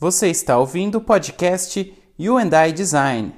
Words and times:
Você 0.00 0.28
está 0.28 0.56
ouvindo 0.56 0.98
o 0.98 1.00
podcast 1.00 1.92
You 2.16 2.38
and 2.38 2.50
I 2.52 2.70
Design. 2.72 3.32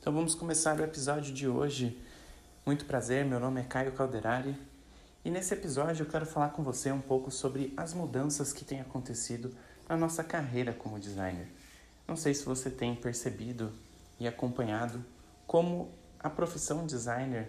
Então 0.00 0.12
vamos 0.12 0.34
começar 0.34 0.80
o 0.80 0.82
episódio 0.82 1.32
de 1.32 1.46
hoje. 1.46 1.96
Muito 2.66 2.84
prazer, 2.86 3.24
meu 3.24 3.38
nome 3.38 3.60
é 3.60 3.64
Caio 3.64 3.92
Calderari 3.92 4.71
e 5.24 5.30
nesse 5.30 5.54
episódio 5.54 6.02
eu 6.02 6.10
quero 6.10 6.26
falar 6.26 6.50
com 6.50 6.62
você 6.62 6.90
um 6.90 7.00
pouco 7.00 7.30
sobre 7.30 7.72
as 7.76 7.94
mudanças 7.94 8.52
que 8.52 8.64
têm 8.64 8.80
acontecido 8.80 9.54
na 9.88 9.96
nossa 9.96 10.24
carreira 10.24 10.72
como 10.72 10.98
designer. 10.98 11.48
Não 12.08 12.16
sei 12.16 12.34
se 12.34 12.44
você 12.44 12.70
tem 12.70 12.94
percebido 12.94 13.72
e 14.18 14.26
acompanhado 14.26 15.04
como 15.46 15.90
a 16.18 16.30
profissão 16.30 16.86
designer 16.86 17.48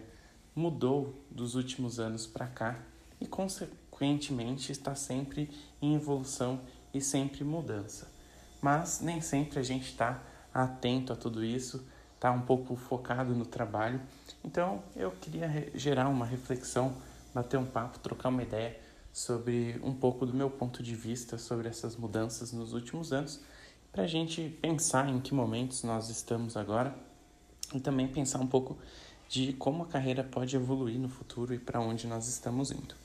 mudou 0.56 1.16
dos 1.32 1.56
últimos 1.56 2.00
anos 2.00 2.28
para 2.28 2.48
cá 2.48 2.80
e, 3.20 3.28
consequentemente, 3.28 4.72
está 4.72 4.94
sempre 4.96 5.50
em 5.82 5.96
evolução 5.96 6.62
e 6.94 7.02
sempre 7.02 7.44
mudança. 7.44 8.12
Mas 8.62 9.02
nem 9.02 9.20
sempre 9.22 9.60
a 9.60 9.64
gente 9.64 9.90
está 9.90 10.22
atento 10.54 11.12
a 11.12 11.16
tudo 11.16 11.44
isso, 11.44 11.86
está 12.16 12.32
um 12.32 12.42
pouco 12.42 12.76
focado 12.76 13.34
no 13.34 13.46
trabalho. 13.46 14.00
Então, 14.44 14.84
eu 14.96 15.12
queria 15.12 15.72
gerar 15.74 16.08
uma 16.08 16.26
reflexão, 16.26 16.96
bater 17.34 17.58
um 17.58 17.66
papo, 17.66 18.00
trocar 18.00 18.30
uma 18.30 18.44
ideia 18.44 18.80
sobre 19.12 19.80
um 19.84 19.94
pouco 19.94 20.26
do 20.26 20.34
meu 20.34 20.50
ponto 20.50 20.82
de 20.82 20.96
vista 20.96 21.38
sobre 21.38 21.68
essas 21.68 21.96
mudanças 21.96 22.52
nos 22.52 22.74
últimos 22.74 23.14
anos, 23.14 23.42
para 23.92 24.04
a 24.04 24.08
gente 24.08 24.50
pensar 24.62 25.08
em 25.08 25.20
que 25.20 25.34
momentos 25.34 25.84
nós 25.84 26.10
estamos 26.10 26.58
agora 26.58 26.96
e 27.74 27.80
também 27.80 28.08
pensar 28.08 28.40
um 28.40 28.48
pouco 28.48 28.78
de 29.30 29.54
como 29.54 29.84
a 29.84 29.86
carreira 29.86 30.24
pode 30.24 30.56
evoluir 30.56 31.00
no 31.00 31.10
futuro 31.10 31.54
e 31.54 31.60
para 31.60 31.80
onde 31.80 32.08
nós 32.08 32.28
estamos 32.28 32.72
indo. 32.72 32.96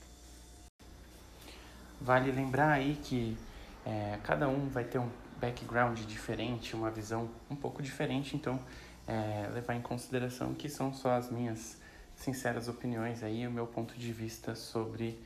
Vale 2.01 2.31
lembrar 2.31 2.71
aí 2.71 2.99
que 3.03 3.37
é, 3.85 4.19
cada 4.23 4.47
um 4.47 4.69
vai 4.69 4.83
ter 4.83 4.99
um 4.99 5.09
background 5.39 5.99
diferente, 6.01 6.75
uma 6.75 6.91
visão 6.91 7.29
um 7.49 7.55
pouco 7.55 7.81
diferente, 7.81 8.35
então 8.35 8.59
é, 9.07 9.49
levar 9.53 9.75
em 9.75 9.81
consideração 9.81 10.53
que 10.53 10.69
são 10.69 10.93
só 10.93 11.11
as 11.11 11.31
minhas 11.31 11.78
sinceras 12.19 12.67
opiniões 12.67 13.23
aí, 13.23 13.47
o 13.47 13.51
meu 13.51 13.65
ponto 13.65 13.97
de 13.97 14.11
vista 14.11 14.53
sobre 14.53 15.17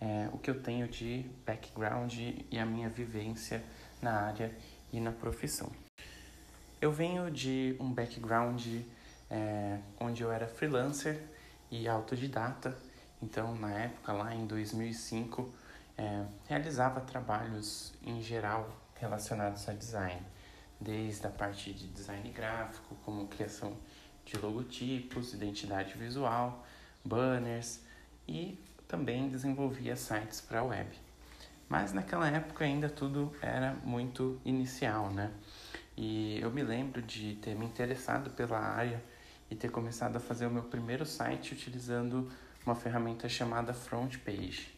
é, 0.00 0.28
o 0.32 0.38
que 0.38 0.50
eu 0.50 0.60
tenho 0.60 0.88
de 0.88 1.24
background 1.46 2.12
e 2.50 2.58
a 2.58 2.66
minha 2.66 2.88
vivência 2.88 3.62
na 4.02 4.12
área 4.12 4.52
e 4.92 5.00
na 5.00 5.12
profissão. 5.12 5.70
Eu 6.80 6.90
venho 6.90 7.30
de 7.30 7.76
um 7.78 7.92
background 7.92 8.66
é, 9.30 9.78
onde 10.00 10.22
eu 10.22 10.32
era 10.32 10.48
freelancer 10.48 11.22
e 11.70 11.86
autodidata. 11.86 12.76
Então, 13.22 13.54
na 13.54 13.70
época, 13.70 14.12
lá 14.12 14.34
em 14.34 14.46
2005, 14.46 15.48
é, 15.96 16.24
realizava 16.48 17.00
trabalhos 17.00 17.92
em 18.04 18.20
geral 18.20 18.68
relacionados 18.96 19.68
a 19.68 19.72
design, 19.72 20.20
desde 20.80 21.26
a 21.26 21.30
parte 21.30 21.72
de 21.72 21.86
design 21.88 22.28
gráfico, 22.30 22.96
como 23.04 23.28
criação 23.28 23.76
de 24.30 24.38
logotipos, 24.38 25.34
identidade 25.34 25.94
visual, 25.94 26.64
banners 27.04 27.80
e 28.28 28.56
também 28.86 29.28
desenvolvia 29.28 29.96
sites 29.96 30.40
para 30.40 30.60
a 30.60 30.64
web. 30.64 30.88
Mas 31.68 31.92
naquela 31.92 32.28
época 32.28 32.64
ainda 32.64 32.88
tudo 32.88 33.34
era 33.42 33.74
muito 33.84 34.40
inicial, 34.44 35.10
né? 35.10 35.30
E 35.96 36.40
eu 36.40 36.50
me 36.50 36.62
lembro 36.62 37.02
de 37.02 37.34
ter 37.36 37.54
me 37.54 37.64
interessado 37.66 38.30
pela 38.30 38.58
área 38.58 39.02
e 39.50 39.54
ter 39.54 39.70
começado 39.70 40.16
a 40.16 40.20
fazer 40.20 40.46
o 40.46 40.50
meu 40.50 40.62
primeiro 40.62 41.04
site 41.04 41.52
utilizando 41.52 42.30
uma 42.64 42.74
ferramenta 42.74 43.28
chamada 43.28 43.74
Front 43.74 44.18
Page. 44.18 44.72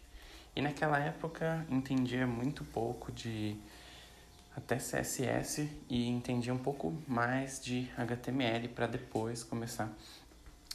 E 0.55 0.61
naquela 0.61 0.99
época 0.99 1.67
entendia 1.71 2.27
muito 2.27 2.65
pouco 2.65 3.13
de 3.13 3.57
até 4.57 4.77
CSS 4.77 5.69
e 5.89 6.09
entendia 6.09 6.53
um 6.53 6.59
pouco 6.59 6.95
mais 7.07 7.63
de 7.63 7.91
HTML 7.97 8.69
para 8.69 8.87
depois 8.87 9.43
começar 9.43 9.91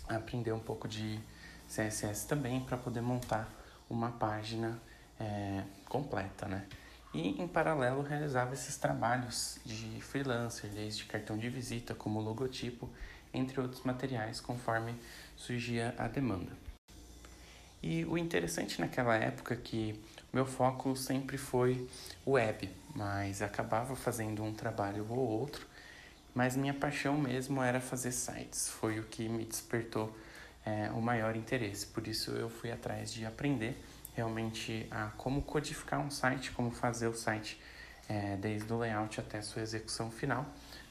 a 0.08 0.16
aprender 0.16 0.52
um 0.52 0.60
pouco 0.60 0.88
de 0.88 1.20
CSS 1.68 2.28
também 2.28 2.62
para 2.62 2.78
poder 2.78 3.02
montar 3.02 3.50
uma 3.90 4.12
página 4.12 4.82
é, 5.20 5.64
completa, 5.86 6.48
né? 6.48 6.66
E 7.14 7.42
em 7.42 7.48
paralelo 7.48 8.02
realizava 8.02 8.54
esses 8.54 8.78
trabalhos 8.78 9.60
de 9.66 10.02
freelancer, 10.02 10.70
desde 10.70 11.06
cartão 11.06 11.38
de 11.38 11.50
visita 11.50 11.96
como 11.96 12.20
logotipo 12.20 12.90
entre 13.34 13.60
outros 13.60 13.84
materiais, 13.84 14.40
conforme 14.40 14.96
surgia 15.36 15.96
a 15.98 16.08
demanda. 16.08 16.52
E 17.82 18.04
o 18.06 18.18
interessante 18.18 18.80
naquela 18.82 19.16
época 19.16 19.56
que 19.56 20.00
meu 20.38 20.46
foco 20.46 20.96
sempre 20.96 21.36
foi 21.36 21.90
web, 22.26 22.70
mas 22.94 23.42
acabava 23.42 23.96
fazendo 23.96 24.44
um 24.44 24.54
trabalho 24.54 25.04
ou 25.10 25.18
outro, 25.18 25.66
mas 26.32 26.56
minha 26.56 26.76
paixão 26.76 27.18
mesmo 27.18 27.64
era 27.64 27.82
fazer 27.82 28.12
sites, 28.12 28.70
foi 28.70 29.00
o 29.00 29.04
que 29.06 29.28
me 29.28 29.44
despertou 29.44 30.16
é, 30.64 30.92
o 30.92 31.02
maior 31.02 31.36
interesse. 31.36 31.88
Por 31.88 32.08
isso 32.08 32.30
eu 32.34 32.52
fui 32.52 32.72
atrás 32.72 33.12
de 33.12 33.26
aprender 33.26 33.84
realmente 34.14 34.86
a 34.92 35.08
como 35.18 35.42
codificar 35.42 36.00
um 36.00 36.12
site, 36.12 36.52
como 36.52 36.70
fazer 36.70 37.08
o 37.08 37.16
site 37.16 37.60
é, 38.08 38.36
desde 38.36 38.72
o 38.72 38.78
layout 38.78 39.20
até 39.20 39.40
a 39.40 39.42
sua 39.42 39.64
execução 39.64 40.12
final, 40.12 40.46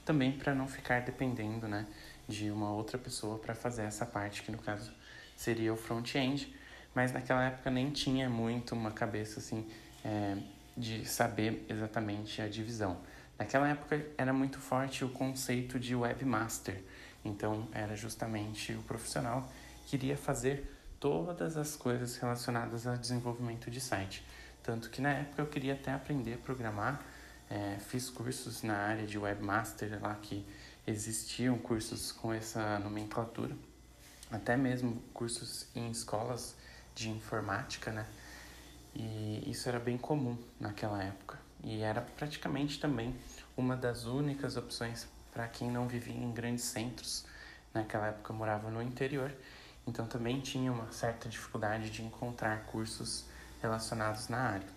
também 0.04 0.32
para 0.32 0.56
não 0.56 0.66
ficar 0.66 1.02
dependendo 1.02 1.68
né, 1.68 1.86
de 2.26 2.50
uma 2.50 2.72
outra 2.72 2.98
pessoa 2.98 3.38
para 3.38 3.54
fazer 3.54 3.82
essa 3.82 4.04
parte, 4.04 4.42
que 4.42 4.50
no 4.50 4.58
caso 4.58 4.92
seria 5.36 5.72
o 5.72 5.76
front-end, 5.76 6.52
mas 6.96 7.12
naquela 7.12 7.44
época 7.44 7.70
nem 7.70 7.90
tinha 7.90 8.26
muito 8.30 8.74
uma 8.74 8.90
cabeça 8.90 9.38
assim 9.38 9.68
é, 10.02 10.34
de 10.74 11.04
saber 11.04 11.66
exatamente 11.68 12.40
a 12.40 12.48
divisão. 12.48 12.96
Naquela 13.38 13.68
época 13.68 14.02
era 14.16 14.32
muito 14.32 14.58
forte 14.58 15.04
o 15.04 15.10
conceito 15.10 15.78
de 15.78 15.94
webmaster, 15.94 16.82
então 17.22 17.68
era 17.70 17.94
justamente 17.94 18.72
o 18.72 18.82
profissional 18.84 19.46
que 19.86 19.94
iria 19.94 20.16
fazer 20.16 20.74
todas 20.98 21.58
as 21.58 21.76
coisas 21.76 22.16
relacionadas 22.16 22.86
ao 22.86 22.96
desenvolvimento 22.96 23.70
de 23.70 23.78
site. 23.78 24.24
Tanto 24.62 24.88
que 24.88 25.02
na 25.02 25.10
época 25.10 25.42
eu 25.42 25.46
queria 25.46 25.74
até 25.74 25.92
aprender 25.92 26.32
a 26.32 26.38
programar, 26.38 27.04
é, 27.50 27.76
fiz 27.78 28.08
cursos 28.08 28.62
na 28.62 28.74
área 28.74 29.06
de 29.06 29.18
webmaster 29.18 29.98
lá 30.00 30.14
que 30.14 30.46
existiam 30.86 31.58
cursos 31.58 32.10
com 32.10 32.32
essa 32.32 32.78
nomenclatura, 32.78 33.54
até 34.30 34.56
mesmo 34.56 35.02
cursos 35.12 35.68
em 35.74 35.90
escolas 35.90 36.56
de 36.96 37.10
informática, 37.10 37.92
né? 37.92 38.06
E 38.94 39.44
isso 39.48 39.68
era 39.68 39.78
bem 39.78 39.98
comum 39.98 40.36
naquela 40.58 41.04
época. 41.04 41.38
E 41.62 41.82
era 41.82 42.00
praticamente 42.00 42.80
também 42.80 43.14
uma 43.56 43.76
das 43.76 44.06
únicas 44.06 44.56
opções 44.56 45.06
para 45.32 45.46
quem 45.46 45.70
não 45.70 45.86
vivia 45.86 46.16
em 46.16 46.32
grandes 46.32 46.64
centros. 46.64 47.26
Naquela 47.74 48.06
época 48.08 48.32
eu 48.32 48.36
morava 48.36 48.70
no 48.70 48.82
interior, 48.82 49.30
então 49.86 50.06
também 50.06 50.40
tinha 50.40 50.72
uma 50.72 50.90
certa 50.90 51.28
dificuldade 51.28 51.90
de 51.90 52.02
encontrar 52.02 52.64
cursos 52.64 53.26
relacionados 53.60 54.28
na 54.28 54.38
área. 54.38 54.68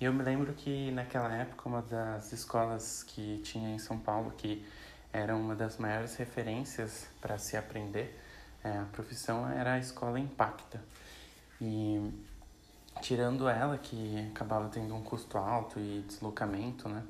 E 0.00 0.04
eu 0.04 0.12
me 0.12 0.22
lembro 0.22 0.52
que 0.54 0.92
naquela 0.92 1.34
época 1.34 1.68
uma 1.68 1.82
das 1.82 2.32
escolas 2.32 3.02
que 3.02 3.38
tinha 3.42 3.68
em 3.74 3.78
São 3.80 3.98
Paulo 3.98 4.32
que 4.36 4.64
era 5.12 5.34
uma 5.34 5.56
das 5.56 5.76
maiores 5.78 6.14
referências 6.14 7.08
para 7.20 7.36
se 7.36 7.56
aprender 7.56 8.16
é, 8.62 8.78
a 8.78 8.84
profissão 8.92 9.48
era 9.48 9.74
a 9.74 9.78
escola 9.78 10.18
Impacta. 10.18 10.82
E 11.60 12.12
tirando 13.00 13.48
ela, 13.48 13.78
que 13.78 14.28
acabava 14.30 14.68
tendo 14.68 14.94
um 14.94 15.02
custo 15.02 15.38
alto 15.38 15.78
e 15.78 16.04
deslocamento, 16.06 16.88
né? 16.88 17.02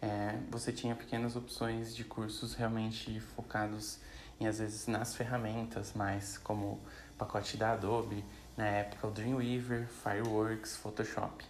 É, 0.00 0.38
você 0.50 0.72
tinha 0.72 0.94
pequenas 0.94 1.36
opções 1.36 1.94
de 1.96 2.04
cursos 2.04 2.54
realmente 2.54 3.18
focados 3.18 3.98
em, 4.38 4.46
às 4.46 4.58
vezes, 4.58 4.86
nas 4.86 5.14
ferramentas, 5.14 5.94
mais 5.94 6.36
como 6.38 6.80
pacote 7.16 7.56
da 7.56 7.72
Adobe, 7.72 8.24
na 8.56 8.66
época 8.66 9.06
o 9.06 9.10
Dreamweaver, 9.10 9.86
Fireworks, 9.88 10.76
Photoshop. 10.76 11.44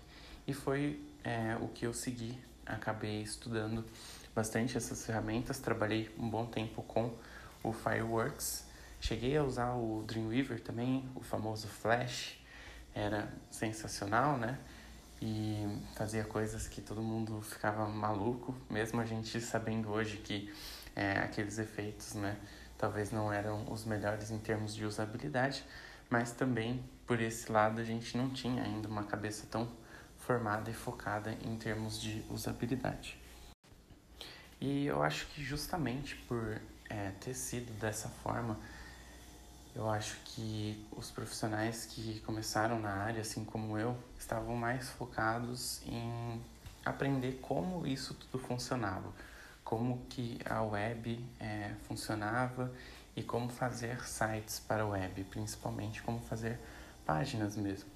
E 0.47 0.53
foi 0.53 1.03
é, 1.25 1.57
o 1.61 1.69
que 1.69 1.87
eu 1.87 1.93
segui, 1.93 2.39
acabei 2.65 3.23
estudando 3.23 3.85
bastante 4.35 4.77
essas 4.77 5.05
ferramentas, 5.05 5.59
trabalhei 5.59 6.15
um 6.19 6.29
bom 6.29 6.47
tempo 6.47 6.83
com 6.83 7.13
o 7.65 7.73
Fireworks, 7.73 8.66
cheguei 9.01 9.37
a 9.37 9.43
usar 9.43 9.75
o 9.75 10.05
Dreamweaver 10.07 10.61
também, 10.61 11.09
o 11.15 11.21
famoso 11.21 11.69
Flash, 11.69 12.39
era 12.95 13.29
sensacional, 13.51 14.37
né? 14.39 14.59
E 15.21 15.67
fazia 15.95 16.25
coisas 16.25 16.69
que 16.69 16.81
todo 16.81 17.03
mundo 17.03 17.41
ficava 17.43 17.87
maluco, 17.89 18.55
mesmo 18.69 19.01
a 19.01 19.05
gente 19.05 19.41
sabendo 19.41 19.91
hoje 19.91 20.19
que 20.19 20.53
é, 20.95 21.19
aqueles 21.19 21.59
efeitos, 21.59 22.15
né? 22.15 22.37
Talvez 22.79 23.11
não 23.11 23.33
eram 23.33 23.71
os 23.71 23.85
melhores 23.85 24.31
em 24.31 24.39
termos 24.39 24.75
de 24.75 24.85
usabilidade, 24.85 25.65
mas 26.11 26.33
também 26.33 26.85
por 27.07 27.21
esse 27.21 27.51
lado 27.51 27.81
a 27.81 27.85
gente 27.85 28.17
não 28.17 28.31
tinha 28.31 28.63
ainda 28.63 28.89
uma 28.89 29.05
cabeça 29.05 29.47
tão 29.51 29.69
formada 30.19 30.71
e 30.71 30.75
focada 30.75 31.37
em 31.45 31.57
termos 31.57 32.01
de 32.01 32.25
usabilidade. 32.29 33.19
E 34.61 34.87
eu 34.87 35.03
acho 35.03 35.27
que 35.29 35.43
justamente 35.43 36.17
por 36.29 36.61
é, 36.89 37.11
ter 37.21 37.35
sido 37.35 37.73
dessa 37.79 38.09
forma, 38.09 38.59
eu 39.77 39.91
acho 39.91 40.17
que 40.25 40.83
os 40.97 41.11
profissionais 41.11 41.85
que 41.85 42.21
começaram 42.21 42.81
na 42.81 42.91
área, 42.91 43.21
assim 43.21 43.45
como 43.45 43.79
eu, 43.79 43.95
estavam 44.19 44.57
mais 44.57 44.89
focados 44.89 45.83
em 45.87 46.41
aprender 46.83 47.39
como 47.43 47.87
isso 47.87 48.15
tudo 48.15 48.43
funcionava, 48.43 49.13
como 49.63 49.99
que 50.09 50.39
a 50.47 50.63
web 50.63 51.23
é, 51.39 51.73
funcionava 51.87 52.73
e 53.15 53.23
como 53.23 53.51
fazer 53.51 54.03
sites 54.07 54.59
para 54.61 54.83
a 54.83 54.87
web, 54.87 55.25
principalmente 55.25 56.03
como 56.03 56.21
fazer 56.21 56.59
páginas 57.05 57.55
mesmo. 57.55 57.91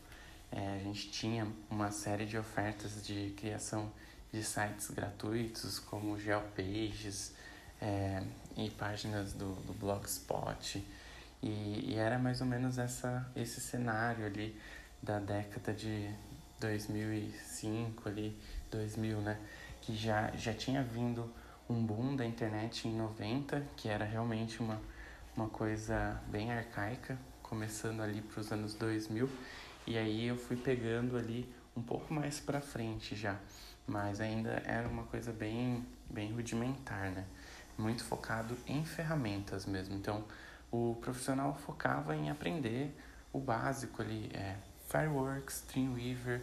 É, 0.53 0.77
a 0.77 0.79
gente 0.81 1.11
tinha 1.11 1.51
uma 1.71 1.91
série 1.91 2.27
de 2.27 2.37
ofertas 2.37 3.03
de 3.03 3.33
criação 3.39 3.91
de 4.31 4.45
sites 4.45 4.91
gratuitos 4.91 5.79
como 5.79 6.19
GeoPages 6.19 7.33
é, 7.81 8.23
e 8.55 8.69
páginas 8.69 9.33
do, 9.33 9.55
do 9.63 9.73
Blogspot. 9.73 10.85
E, 11.43 11.93
e, 11.93 11.95
era 11.97 12.19
mais 12.19 12.41
ou 12.41 12.47
menos 12.47 12.79
essa, 12.79 13.31
esse 13.35 13.61
cenário 13.61 14.27
ali 14.27 14.59
da 15.03 15.19
década 15.19 15.73
de 15.73 16.11
2005, 16.59 18.09
ali, 18.09 18.39
2000, 18.71 19.21
né? 19.21 19.39
Que 19.81 19.97
já, 19.97 20.31
já 20.33 20.53
tinha 20.53 20.83
vindo 20.83 21.33
um 21.69 21.83
boom 21.83 22.15
da 22.15 22.27
internet 22.27 22.87
em 22.87 22.95
90, 22.95 23.65
que 23.77 23.89
era 23.89 24.05
realmente 24.05 24.61
uma, 24.61 24.81
uma 25.37 25.49
coisa 25.49 26.21
bem 26.29 26.53
arcaica, 26.53 27.19
começando 27.43 28.03
ali 28.03 28.21
para 28.21 28.41
os 28.41 28.53
anos 28.53 28.75
2000. 28.75 29.29
E 29.87 29.97
aí 29.97 30.27
eu 30.27 30.37
fui 30.37 30.57
pegando 30.57 31.17
ali 31.17 31.51
um 31.77 31.83
pouco 31.83 32.13
mais 32.13 32.39
para 32.39 32.61
frente 32.61 33.17
já, 33.17 33.39
mas 33.87 34.21
ainda 34.21 34.63
era 34.67 34.87
uma 34.87 35.05
coisa 35.05 35.33
bem, 35.33 35.87
bem 36.11 36.33
rudimentar, 36.33 37.11
né? 37.11 37.25
Muito 37.79 38.05
focado 38.05 38.57
em 38.67 38.85
ferramentas 38.85 39.65
mesmo. 39.65 39.95
Então, 39.95 40.25
o 40.71 40.97
profissional 41.01 41.59
focava 41.67 42.15
em 42.15 42.31
aprender 42.31 42.95
o 43.33 43.39
básico 43.39 44.03
ali, 44.03 44.31
é, 44.35 44.57
Fireworks, 44.89 45.65
Dreamweaver, 45.73 46.43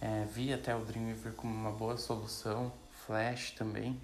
é, 0.00 0.26
via 0.32 0.56
até 0.56 0.74
o 0.74 0.84
Dreamweaver 0.84 1.32
como 1.32 1.54
uma 1.54 1.72
boa 1.72 1.96
solução, 1.96 2.72
Flash 3.06 3.52
também. 3.52 4.00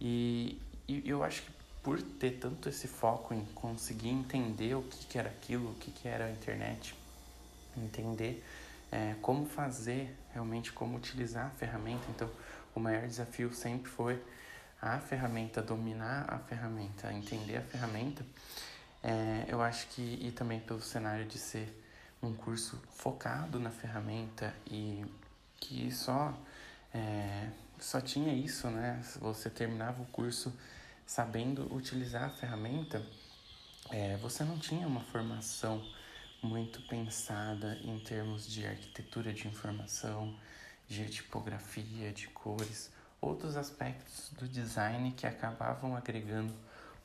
E, 0.00 0.60
e 0.88 1.08
eu 1.08 1.22
acho 1.22 1.42
que 1.42 1.52
por 1.82 2.00
ter 2.00 2.32
tanto 2.32 2.68
esse 2.68 2.86
foco 2.86 3.32
em 3.32 3.44
conseguir 3.54 4.10
entender 4.10 4.74
o 4.74 4.82
que, 4.82 5.06
que 5.06 5.18
era 5.18 5.28
aquilo, 5.28 5.70
o 5.70 5.74
que, 5.74 5.90
que 5.90 6.06
era 6.06 6.26
a 6.26 6.30
internet, 6.30 6.94
entender 7.76 8.44
é, 8.92 9.14
como 9.22 9.46
fazer 9.46 10.14
realmente, 10.32 10.72
como 10.72 10.96
utilizar 10.96 11.46
a 11.46 11.50
ferramenta. 11.50 12.04
Então, 12.10 12.28
o 12.74 12.80
maior 12.80 13.06
desafio 13.06 13.52
sempre 13.54 13.90
foi 13.90 14.22
a 14.80 14.98
ferramenta, 14.98 15.62
dominar 15.62 16.26
a 16.28 16.38
ferramenta, 16.38 17.12
entender 17.12 17.56
a 17.56 17.62
ferramenta. 17.62 18.24
É, 19.02 19.46
eu 19.48 19.62
acho 19.62 19.86
que, 19.88 20.18
e 20.20 20.30
também 20.32 20.60
pelo 20.60 20.80
cenário 20.80 21.24
de 21.24 21.38
ser 21.38 21.76
um 22.22 22.34
curso 22.34 22.80
focado 22.90 23.58
na 23.58 23.70
ferramenta 23.70 24.54
e 24.66 25.04
que 25.58 25.90
só, 25.90 26.34
é, 26.92 27.48
só 27.78 28.00
tinha 28.00 28.34
isso, 28.34 28.68
né? 28.68 29.02
Você 29.20 29.48
terminava 29.48 30.02
o 30.02 30.06
curso 30.06 30.52
sabendo 31.06 31.72
utilizar 31.74 32.24
a 32.24 32.30
ferramenta, 32.30 33.04
é, 33.90 34.16
você 34.18 34.44
não 34.44 34.58
tinha 34.58 34.86
uma 34.86 35.00
formação 35.00 35.82
muito 36.42 36.80
pensada 36.82 37.76
em 37.82 37.98
termos 37.98 38.46
de 38.46 38.66
arquitetura 38.66 39.32
de 39.32 39.48
informação, 39.48 40.38
de 40.88 41.08
tipografia, 41.08 42.12
de 42.12 42.28
cores, 42.28 42.92
outros 43.20 43.56
aspectos 43.56 44.30
do 44.38 44.48
design 44.48 45.12
que 45.12 45.26
acabavam 45.26 45.96
agregando 45.96 46.54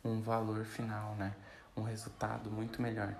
um 0.03 0.21
valor 0.21 0.65
final, 0.65 1.15
né? 1.15 1.33
Um 1.75 1.83
resultado 1.83 2.49
muito 2.49 2.81
melhor. 2.81 3.15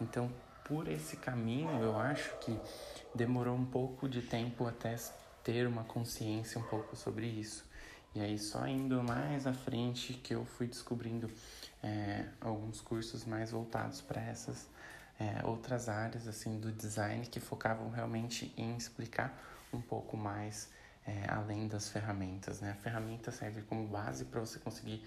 Então, 0.00 0.32
por 0.64 0.88
esse 0.88 1.16
caminho, 1.16 1.70
eu 1.82 1.98
acho 1.98 2.36
que 2.38 2.58
demorou 3.14 3.56
um 3.56 3.64
pouco 3.64 4.08
de 4.08 4.22
tempo 4.22 4.66
até 4.66 4.96
ter 5.44 5.66
uma 5.66 5.84
consciência 5.84 6.60
um 6.60 6.64
pouco 6.64 6.96
sobre 6.96 7.26
isso. 7.26 7.64
E 8.14 8.20
aí, 8.20 8.38
só 8.38 8.66
indo 8.66 9.02
mais 9.02 9.46
à 9.46 9.52
frente 9.52 10.12
que 10.14 10.34
eu 10.34 10.44
fui 10.44 10.66
descobrindo 10.66 11.30
é, 11.82 12.26
alguns 12.40 12.80
cursos 12.80 13.24
mais 13.24 13.50
voltados 13.50 14.00
para 14.00 14.20
essas 14.20 14.68
é, 15.18 15.44
outras 15.46 15.88
áreas 15.88 16.26
assim 16.26 16.58
do 16.58 16.72
design 16.72 17.26
que 17.26 17.40
focavam 17.40 17.90
realmente 17.90 18.52
em 18.56 18.76
explicar 18.76 19.38
um 19.72 19.80
pouco 19.80 20.16
mais 20.16 20.70
é, 21.06 21.24
além 21.28 21.68
das 21.68 21.88
ferramentas. 21.88 22.60
Né? 22.60 22.72
A 22.72 22.74
ferramenta 22.74 23.30
serve 23.30 23.62
como 23.62 23.86
base 23.86 24.24
para 24.24 24.40
você 24.40 24.58
conseguir 24.58 25.04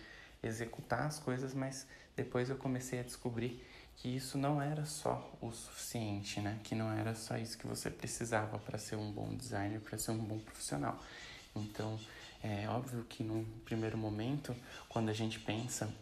executar 0.47 1.07
as 1.07 1.19
coisas, 1.19 1.53
mas 1.53 1.87
depois 2.15 2.49
eu 2.49 2.55
comecei 2.55 2.99
a 2.99 3.03
descobrir 3.03 3.65
que 3.97 4.13
isso 4.13 4.37
não 4.37 4.61
era 4.61 4.85
só 4.85 5.31
o 5.41 5.51
suficiente, 5.51 6.41
né? 6.41 6.59
Que 6.63 6.75
não 6.75 6.91
era 6.91 7.15
só 7.15 7.37
isso 7.37 7.57
que 7.57 7.65
você 7.65 7.89
precisava 7.89 8.59
para 8.59 8.77
ser 8.77 8.95
um 8.95 9.11
bom 9.11 9.33
designer, 9.35 9.79
para 9.79 9.97
ser 9.97 10.11
um 10.11 10.17
bom 10.17 10.39
profissional. 10.39 11.01
Então, 11.55 11.97
é 12.43 12.67
óbvio 12.67 13.05
que 13.05 13.23
num 13.23 13.45
primeiro 13.63 13.97
momento, 13.97 14.55
quando 14.89 15.09
a 15.09 15.13
gente 15.13 15.39
pensa 15.39 15.93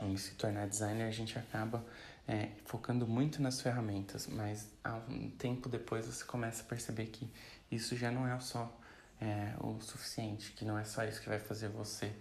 em 0.00 0.16
se 0.16 0.34
tornar 0.34 0.66
designer, 0.66 1.04
a 1.04 1.10
gente 1.10 1.38
acaba 1.38 1.84
é, 2.26 2.50
focando 2.64 3.06
muito 3.06 3.40
nas 3.42 3.60
ferramentas, 3.60 4.26
mas 4.26 4.68
um 5.08 5.30
tempo 5.30 5.68
depois 5.68 6.06
você 6.06 6.24
começa 6.24 6.62
a 6.62 6.66
perceber 6.66 7.06
que 7.06 7.30
isso 7.70 7.96
já 7.96 8.10
não 8.10 8.26
é 8.26 8.38
só 8.40 8.74
é, 9.20 9.54
o 9.60 9.80
suficiente, 9.80 10.52
que 10.52 10.64
não 10.64 10.78
é 10.78 10.84
só 10.84 11.04
isso 11.04 11.20
que 11.20 11.28
vai 11.28 11.38
fazer 11.38 11.68
você 11.68 12.12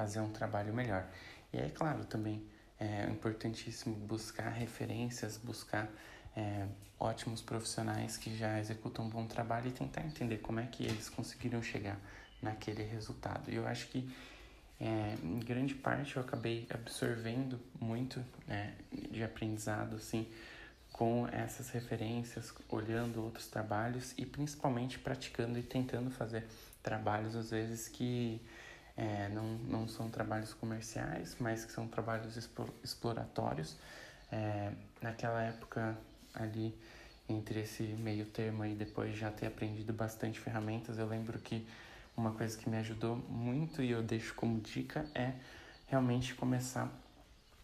fazer 0.00 0.20
um 0.20 0.30
trabalho 0.30 0.72
melhor. 0.72 1.06
E 1.52 1.58
é 1.58 1.68
claro, 1.68 2.04
também 2.06 2.42
é 2.78 3.04
importantíssimo 3.04 3.94
buscar 3.94 4.48
referências, 4.48 5.36
buscar 5.36 5.90
é, 6.34 6.66
ótimos 6.98 7.42
profissionais 7.42 8.16
que 8.16 8.34
já 8.34 8.58
executam 8.58 9.04
um 9.04 9.10
bom 9.10 9.26
trabalho 9.26 9.68
e 9.68 9.72
tentar 9.72 10.02
entender 10.02 10.38
como 10.38 10.58
é 10.58 10.66
que 10.66 10.84
eles 10.84 11.10
conseguiram 11.10 11.62
chegar 11.62 11.98
naquele 12.40 12.82
resultado. 12.82 13.50
E 13.50 13.56
eu 13.56 13.66
acho 13.66 13.88
que 13.88 14.10
é, 14.80 15.16
em 15.22 15.38
grande 15.40 15.74
parte 15.74 16.16
eu 16.16 16.22
acabei 16.22 16.66
absorvendo 16.70 17.60
muito 17.78 18.24
né, 18.48 18.74
de 19.10 19.22
aprendizado 19.22 19.96
assim 19.96 20.26
com 20.90 21.28
essas 21.28 21.68
referências, 21.68 22.52
olhando 22.70 23.22
outros 23.22 23.46
trabalhos 23.48 24.14
e 24.16 24.24
principalmente 24.24 24.98
praticando 24.98 25.58
e 25.58 25.62
tentando 25.62 26.10
fazer 26.10 26.46
trabalhos 26.82 27.36
às 27.36 27.50
vezes 27.50 27.86
que 27.86 28.40
é, 29.00 29.30
não, 29.30 29.44
não 29.66 29.88
são 29.88 30.10
trabalhos 30.10 30.52
comerciais, 30.52 31.34
mas 31.40 31.64
que 31.64 31.72
são 31.72 31.88
trabalhos 31.88 32.36
exploratórios. 32.84 33.74
É, 34.30 34.72
naquela 35.00 35.42
época 35.42 35.96
ali, 36.34 36.74
entre 37.26 37.60
esse 37.60 37.82
meio 37.82 38.26
termo 38.26 38.62
e 38.66 38.74
depois 38.74 39.16
já 39.16 39.30
ter 39.30 39.46
aprendido 39.46 39.94
bastante 39.94 40.38
ferramentas, 40.38 40.98
eu 40.98 41.06
lembro 41.06 41.38
que 41.38 41.66
uma 42.14 42.32
coisa 42.32 42.58
que 42.58 42.68
me 42.68 42.76
ajudou 42.76 43.16
muito 43.16 43.82
e 43.82 43.90
eu 43.90 44.02
deixo 44.02 44.34
como 44.34 44.60
dica 44.60 45.06
é 45.14 45.32
realmente 45.86 46.34
começar 46.34 46.92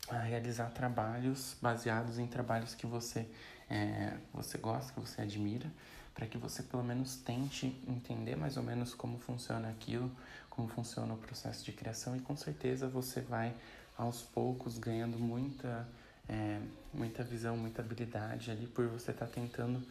a 0.09 0.19
realizar 0.19 0.71
trabalhos 0.71 1.55
baseados 1.61 2.19
em 2.19 2.26
trabalhos 2.26 2.75
que 2.75 2.87
você, 2.87 3.28
é, 3.69 4.16
você 4.33 4.57
gosta, 4.57 4.90
que 4.95 5.00
você 5.00 5.21
admira, 5.21 5.71
para 6.14 6.26
que 6.26 6.38
você 6.38 6.62
pelo 6.62 6.83
menos 6.83 7.16
tente 7.16 7.66
entender 7.87 8.37
mais 8.37 8.57
ou 8.57 8.62
menos 8.62 8.95
como 8.95 9.19
funciona 9.19 9.69
aquilo, 9.69 10.11
como 10.57 10.67
funciona 10.69 11.13
o 11.13 11.19
processo 11.19 11.63
de 11.65 11.71
criação 11.71 12.17
e 12.17 12.21
com 12.21 12.35
certeza 12.35 12.89
você 12.89 13.21
vai 13.21 13.55
aos 13.97 14.23
poucos 14.23 14.79
ganhando 14.79 15.19
muita, 15.19 15.87
é, 16.27 16.59
muita 16.93 17.23
visão, 17.23 17.57
muita 17.57 17.83
habilidade 17.83 18.51
ali 18.51 18.67
por 18.67 18.89
você 18.89 19.11
estar 19.11 19.27
tá 19.27 19.33
tentando 19.33 19.87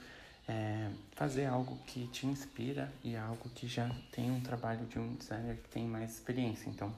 é, 0.48 0.90
fazer 1.12 1.46
algo 1.46 1.78
que 1.86 2.08
te 2.08 2.26
inspira 2.26 2.92
e 3.04 3.16
algo 3.16 3.50
que 3.50 3.68
já 3.68 3.90
tem 4.12 4.32
um 4.32 4.42
trabalho 4.42 4.86
de 4.88 4.98
um 4.98 5.16
designer 5.16 5.58
que 5.58 5.70
tem 5.70 5.88
mais 5.88 6.14
experiência. 6.14 6.68
Então, 6.70 6.94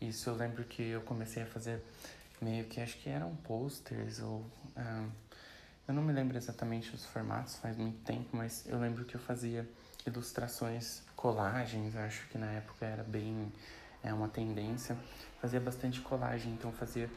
isso 0.00 0.28
eu 0.28 0.36
lembro 0.36 0.62
que 0.64 0.82
eu 0.82 1.00
comecei 1.00 1.42
a 1.42 1.46
fazer 1.46 1.82
meio 2.40 2.64
que 2.66 2.80
acho 2.80 2.98
que 2.98 3.08
eram 3.08 3.34
posters 3.36 4.20
ou 4.20 4.44
ah, 4.76 5.06
eu 5.86 5.94
não 5.94 6.02
me 6.02 6.12
lembro 6.12 6.36
exatamente 6.36 6.94
os 6.94 7.04
formatos, 7.06 7.56
faz 7.56 7.76
muito 7.76 7.98
tempo, 8.04 8.28
mas 8.32 8.64
eu 8.66 8.78
lembro 8.78 9.04
que 9.04 9.14
eu 9.14 9.20
fazia 9.20 9.68
ilustrações, 10.06 11.02
colagens, 11.22 11.94
acho 11.94 12.26
que 12.26 12.36
na 12.36 12.50
época 12.50 12.84
era 12.84 13.04
bem 13.04 13.52
é 14.02 14.12
uma 14.12 14.28
tendência. 14.28 14.96
Fazia 15.40 15.60
bastante 15.60 16.00
colagem, 16.00 16.52
então 16.52 16.72
fazia 16.72 17.08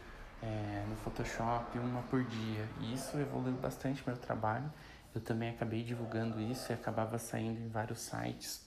é, 0.44 0.86
no 0.88 0.96
Photoshop 0.98 1.80
uma 1.80 2.04
por 2.04 2.24
dia. 2.24 2.70
E 2.82 2.94
isso 2.94 3.18
evoluiu 3.18 3.56
bastante 3.56 4.04
meu 4.06 4.16
trabalho. 4.16 4.72
Eu 5.16 5.22
também 5.22 5.50
acabei 5.50 5.84
divulgando 5.84 6.40
isso 6.40 6.72
e 6.72 6.74
acabava 6.76 7.18
saindo 7.18 7.60
em 7.60 7.68
vários 7.68 8.00
sites. 8.00 8.62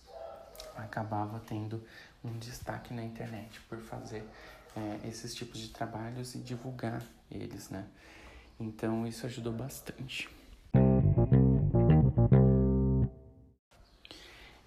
Acabava 0.76 1.40
tendo 1.46 1.84
um 2.24 2.36
destaque 2.36 2.92
na 2.92 3.04
internet 3.04 3.60
por 3.68 3.78
fazer 3.78 4.28
é, 4.76 5.08
esses 5.08 5.32
tipos 5.36 5.60
de 5.60 5.68
trabalhos 5.68 6.34
e 6.34 6.38
divulgar 6.38 7.00
eles, 7.30 7.70
né? 7.70 7.86
Então 8.58 9.06
isso 9.06 9.24
ajudou 9.24 9.52
bastante. 9.52 10.28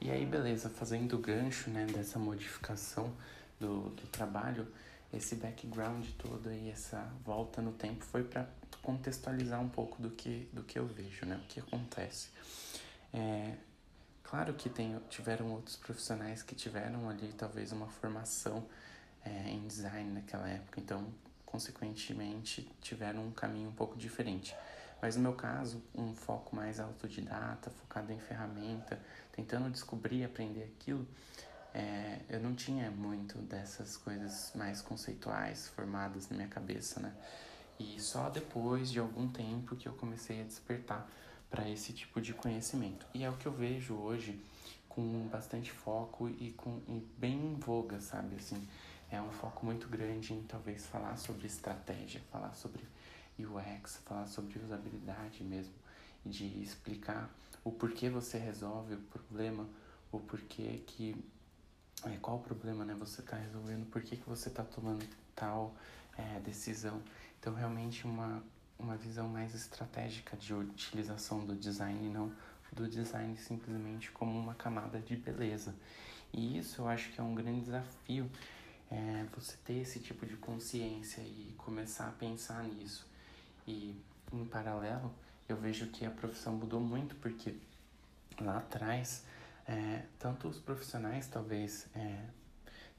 E 0.03 0.09
aí, 0.09 0.25
beleza, 0.25 0.67
fazendo 0.67 1.15
o 1.15 1.19
gancho 1.19 1.69
né, 1.69 1.85
dessa 1.85 2.17
modificação 2.17 3.13
do, 3.59 3.89
do 3.91 4.07
trabalho, 4.07 4.67
esse 5.13 5.35
background 5.35 6.07
todo 6.17 6.49
aí, 6.49 6.71
essa 6.71 7.07
volta 7.23 7.61
no 7.61 7.71
tempo 7.71 8.03
foi 8.03 8.23
para 8.23 8.47
contextualizar 8.81 9.61
um 9.61 9.69
pouco 9.69 10.01
do 10.01 10.09
que, 10.09 10.49
do 10.51 10.63
que 10.63 10.79
eu 10.79 10.87
vejo, 10.87 11.27
né? 11.27 11.35
O 11.35 11.47
que 11.47 11.59
acontece. 11.59 12.29
É, 13.13 13.53
claro 14.23 14.55
que 14.55 14.71
tem, 14.71 14.99
tiveram 15.07 15.51
outros 15.51 15.75
profissionais 15.75 16.41
que 16.41 16.55
tiveram 16.55 17.07
ali 17.07 17.31
talvez 17.33 17.71
uma 17.71 17.87
formação 17.87 18.65
é, 19.23 19.51
em 19.51 19.67
design 19.67 20.09
naquela 20.13 20.49
época, 20.49 20.79
então, 20.79 21.05
consequentemente, 21.45 22.67
tiveram 22.81 23.27
um 23.27 23.31
caminho 23.31 23.69
um 23.69 23.73
pouco 23.73 23.95
diferente. 23.95 24.55
Mas 25.01 25.15
no 25.15 25.23
meu 25.23 25.33
caso, 25.33 25.83
um 25.95 26.13
foco 26.13 26.55
mais 26.55 26.79
autodidata, 26.79 27.71
focado 27.71 28.11
em 28.13 28.19
ferramenta, 28.19 28.99
tentando 29.31 29.69
descobrir 29.69 30.23
aprender 30.23 30.63
aquilo, 30.63 31.07
é, 31.73 32.19
eu 32.29 32.39
não 32.39 32.53
tinha 32.53 32.91
muito 32.91 33.37
dessas 33.39 33.95
coisas 33.97 34.51
mais 34.55 34.81
conceituais 34.81 35.69
formadas 35.69 36.29
na 36.29 36.35
minha 36.35 36.49
cabeça, 36.49 36.99
né? 36.99 37.13
E 37.79 37.99
só 37.99 38.29
depois 38.29 38.91
de 38.91 38.99
algum 38.99 39.27
tempo 39.27 39.75
que 39.75 39.87
eu 39.87 39.93
comecei 39.93 40.41
a 40.41 40.43
despertar 40.43 41.09
para 41.49 41.67
esse 41.69 41.93
tipo 41.93 42.21
de 42.21 42.33
conhecimento. 42.33 43.05
E 43.13 43.23
é 43.23 43.29
o 43.29 43.37
que 43.37 43.45
eu 43.45 43.51
vejo 43.51 43.95
hoje 43.95 44.39
com 44.87 45.27
bastante 45.27 45.71
foco 45.71 46.29
e 46.29 46.51
com 46.51 46.81
e 46.87 47.03
bem 47.17 47.53
em 47.53 47.55
voga, 47.55 47.99
sabe? 47.99 48.35
Assim, 48.35 48.67
é 49.09 49.21
um 49.21 49.31
foco 49.31 49.65
muito 49.65 49.87
grande 49.87 50.33
em 50.33 50.43
talvez 50.43 50.85
falar 50.85 51.17
sobre 51.17 51.47
estratégia, 51.47 52.21
falar 52.31 52.53
sobre 52.53 52.83
UX, 53.39 54.01
falar 54.05 54.27
sobre 54.27 54.59
usabilidade 54.59 55.43
mesmo, 55.43 55.73
de 56.25 56.45
explicar 56.61 57.29
o 57.63 57.71
porquê 57.71 58.09
você 58.09 58.37
resolve 58.37 58.95
o 58.95 59.01
problema, 59.01 59.67
o 60.11 60.19
porquê 60.19 60.81
que 60.87 61.15
é, 62.05 62.17
qual 62.17 62.37
o 62.37 62.41
problema 62.41 62.83
né, 62.83 62.95
você 62.95 63.21
está 63.21 63.37
resolvendo, 63.37 63.85
por 63.89 64.01
que, 64.01 64.17
que 64.17 64.27
você 64.27 64.49
está 64.49 64.63
tomando 64.63 65.05
tal 65.35 65.75
é, 66.17 66.39
decisão. 66.39 67.01
Então, 67.39 67.53
realmente, 67.53 68.05
uma, 68.05 68.43
uma 68.77 68.97
visão 68.97 69.27
mais 69.27 69.53
estratégica 69.53 70.35
de 70.35 70.53
utilização 70.53 71.45
do 71.45 71.55
design, 71.55 72.09
não 72.09 72.31
do 72.71 72.87
design 72.87 73.37
simplesmente 73.37 74.11
como 74.11 74.37
uma 74.37 74.55
camada 74.55 74.99
de 74.99 75.15
beleza. 75.15 75.75
E 76.33 76.57
isso 76.57 76.81
eu 76.81 76.87
acho 76.87 77.11
que 77.11 77.19
é 77.19 77.23
um 77.23 77.35
grande 77.35 77.61
desafio, 77.61 78.29
é, 78.89 79.25
você 79.35 79.57
ter 79.65 79.79
esse 79.79 79.99
tipo 79.99 80.25
de 80.25 80.37
consciência 80.37 81.21
e 81.21 81.53
começar 81.57 82.07
a 82.07 82.11
pensar 82.11 82.63
nisso. 82.63 83.05
E, 83.67 83.95
em 84.31 84.45
paralelo, 84.45 85.13
eu 85.51 85.57
vejo 85.57 85.87
que 85.87 86.05
a 86.05 86.09
profissão 86.11 86.53
mudou 86.53 86.79
muito, 86.79 87.15
porque 87.15 87.55
lá 88.39 88.57
atrás 88.57 89.23
é, 89.67 90.03
tanto 90.19 90.47
os 90.47 90.59
profissionais, 90.59 91.27
talvez, 91.27 91.87
é, 91.95 92.19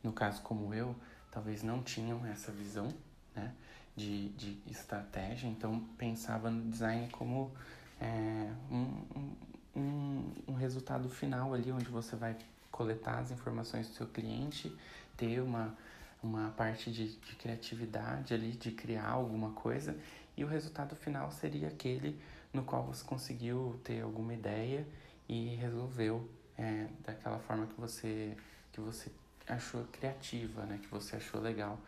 no 0.03 0.13
caso 0.13 0.43
como 0.43 0.73
eu, 0.73 0.95
talvez 1.31 1.63
não 1.63 1.83
tinham 1.83 2.25
essa 2.27 2.53
visão 2.53 2.93
né, 3.35 3.53
de, 3.97 4.29
de 4.31 4.59
estratégia, 4.71 5.49
então 5.49 5.81
pensava 5.99 6.51
no 6.51 6.71
design 6.71 7.09
como 7.11 7.53
é, 8.01 8.51
um, 8.71 9.35
um, 9.77 10.33
um 10.49 10.55
resultado 10.55 11.09
final 11.09 11.55
ali, 11.55 11.71
onde 11.73 11.91
você 11.91 12.17
vai 12.17 12.37
coletar 12.71 13.19
as 13.19 13.31
informações 13.31 13.89
do 13.89 13.95
seu 13.95 14.07
cliente, 14.07 14.75
ter 15.17 15.41
uma, 15.41 15.77
uma 16.23 16.51
parte 16.51 16.91
de, 16.91 17.17
de 17.17 17.37
criatividade 17.37 18.33
ali, 18.33 18.53
de 18.53 18.71
criar 18.73 19.09
alguma 19.09 19.51
coisa, 19.51 19.97
e 20.37 20.45
o 20.45 20.47
resultado 20.47 20.97
final 20.97 21.31
seria 21.31 21.69
aquele 21.69 22.19
no 22.53 22.63
qual 22.63 22.85
você 22.85 23.05
conseguiu 23.05 23.81
ter 23.85 24.03
alguma 24.03 24.35
ideia 24.35 24.87
e 25.29 25.55
resolveu 25.57 26.29
é, 26.59 26.87
daquela 27.05 27.39
forma 27.39 27.67
que 27.67 27.81
você 27.81 28.37
que 28.73 28.81
você 28.81 29.11
achou 29.49 29.85
criativa, 29.93 30.65
né? 30.65 30.79
Que 30.81 30.89
você 30.89 31.17
achou 31.17 31.41
legal. 31.41 31.79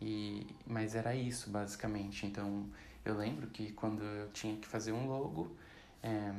E 0.00 0.46
mas 0.66 0.94
era 0.94 1.14
isso 1.14 1.50
basicamente. 1.50 2.26
Então 2.26 2.68
eu 3.04 3.16
lembro 3.16 3.46
que 3.48 3.72
quando 3.72 4.02
eu 4.02 4.30
tinha 4.32 4.56
que 4.56 4.66
fazer 4.66 4.92
um 4.92 5.06
logo, 5.06 5.56
é, 6.02 6.34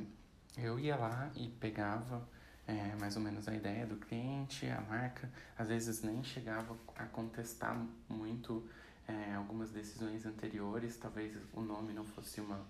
eu 0.57 0.79
ia 0.79 0.95
lá 0.95 1.31
e 1.35 1.49
pegava 1.49 2.27
é, 2.67 2.95
mais 2.99 3.15
ou 3.15 3.21
menos 3.21 3.47
a 3.47 3.53
ideia 3.55 3.85
do 3.85 3.97
cliente, 3.97 4.67
a 4.67 4.81
marca. 4.81 5.29
Às 5.57 5.67
vezes 5.69 6.01
nem 6.01 6.23
chegava 6.23 6.75
a 6.95 7.05
contestar 7.05 7.77
muito 8.09 8.67
é, 9.07 9.35
algumas 9.35 9.71
decisões 9.71 10.25
anteriores. 10.25 10.97
Talvez 10.97 11.35
o 11.53 11.61
nome 11.61 11.93
não 11.93 12.05
fosse 12.05 12.41
uma, 12.41 12.65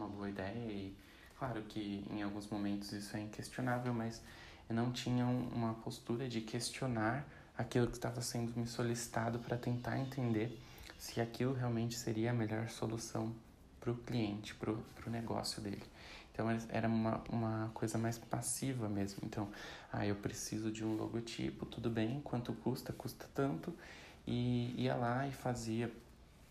uma 0.00 0.08
boa 0.08 0.28
ideia. 0.28 0.72
E 0.72 0.96
claro 1.38 1.62
que 1.62 2.04
em 2.10 2.22
alguns 2.22 2.48
momentos 2.48 2.92
isso 2.92 3.16
é 3.16 3.20
inquestionável, 3.20 3.92
mas 3.92 4.22
não 4.68 4.90
tinham 4.92 5.48
uma 5.52 5.74
postura 5.74 6.28
de 6.28 6.40
questionar 6.40 7.26
aquilo 7.56 7.86
que 7.86 7.96
estava 7.96 8.22
sendo 8.22 8.58
me 8.58 8.66
solicitado 8.66 9.38
para 9.38 9.56
tentar 9.56 9.98
entender 9.98 10.58
se 10.98 11.20
aquilo 11.20 11.52
realmente 11.52 11.96
seria 11.96 12.30
a 12.30 12.34
melhor 12.34 12.68
solução 12.68 13.34
para 13.78 13.90
o 13.90 13.96
cliente, 13.96 14.54
para 14.54 14.72
o 14.72 15.10
negócio 15.10 15.60
dele. 15.60 15.82
Então 16.32 16.48
era 16.70 16.88
uma, 16.88 17.22
uma 17.28 17.70
coisa 17.74 17.98
mais 17.98 18.18
passiva 18.18 18.88
mesmo. 18.88 19.20
Então, 19.24 19.48
ah, 19.92 20.06
eu 20.06 20.14
preciso 20.14 20.70
de 20.70 20.84
um 20.84 20.94
logotipo, 20.94 21.66
tudo 21.66 21.90
bem, 21.90 22.20
quanto 22.22 22.52
custa? 22.52 22.92
Custa 22.92 23.26
tanto. 23.34 23.74
E 24.26 24.74
ia 24.76 24.94
lá 24.94 25.26
e 25.26 25.32
fazia 25.32 25.90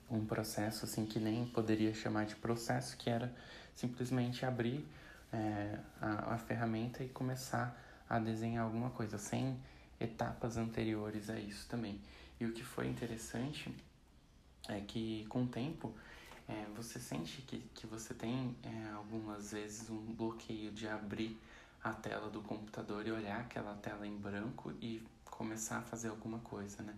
um 0.09 0.25
processo 0.25 0.85
assim 0.85 1.05
que 1.05 1.19
nem 1.19 1.45
poderia 1.45 1.93
chamar 1.93 2.25
de 2.25 2.35
processo, 2.35 2.97
que 2.97 3.09
era 3.09 3.33
simplesmente 3.75 4.45
abrir 4.45 4.85
é, 5.31 5.79
a, 6.01 6.33
a 6.33 6.37
ferramenta 6.37 7.03
e 7.03 7.09
começar 7.09 7.79
a 8.09 8.19
desenhar 8.19 8.65
alguma 8.65 8.89
coisa, 8.89 9.17
sem 9.17 9.57
etapas 9.99 10.57
anteriores 10.57 11.29
a 11.29 11.39
isso 11.39 11.67
também. 11.67 11.99
E 12.39 12.45
o 12.45 12.53
que 12.53 12.63
foi 12.63 12.87
interessante 12.87 13.73
é 14.67 14.79
que 14.81 15.25
com 15.29 15.43
o 15.43 15.47
tempo 15.47 15.93
é, 16.47 16.65
você 16.75 16.99
sente 16.99 17.41
que, 17.43 17.59
que 17.75 17.85
você 17.85 18.13
tem 18.13 18.55
é, 18.63 18.91
algumas 18.95 19.51
vezes 19.51 19.89
um 19.89 20.13
bloqueio 20.13 20.71
de 20.71 20.87
abrir 20.87 21.37
a 21.83 21.91
tela 21.91 22.29
do 22.29 22.41
computador 22.41 23.05
e 23.07 23.11
olhar 23.11 23.39
aquela 23.39 23.75
tela 23.75 24.05
em 24.05 24.17
branco 24.17 24.73
e 24.81 25.01
começar 25.25 25.77
a 25.77 25.81
fazer 25.81 26.09
alguma 26.09 26.39
coisa, 26.39 26.81
né? 26.83 26.93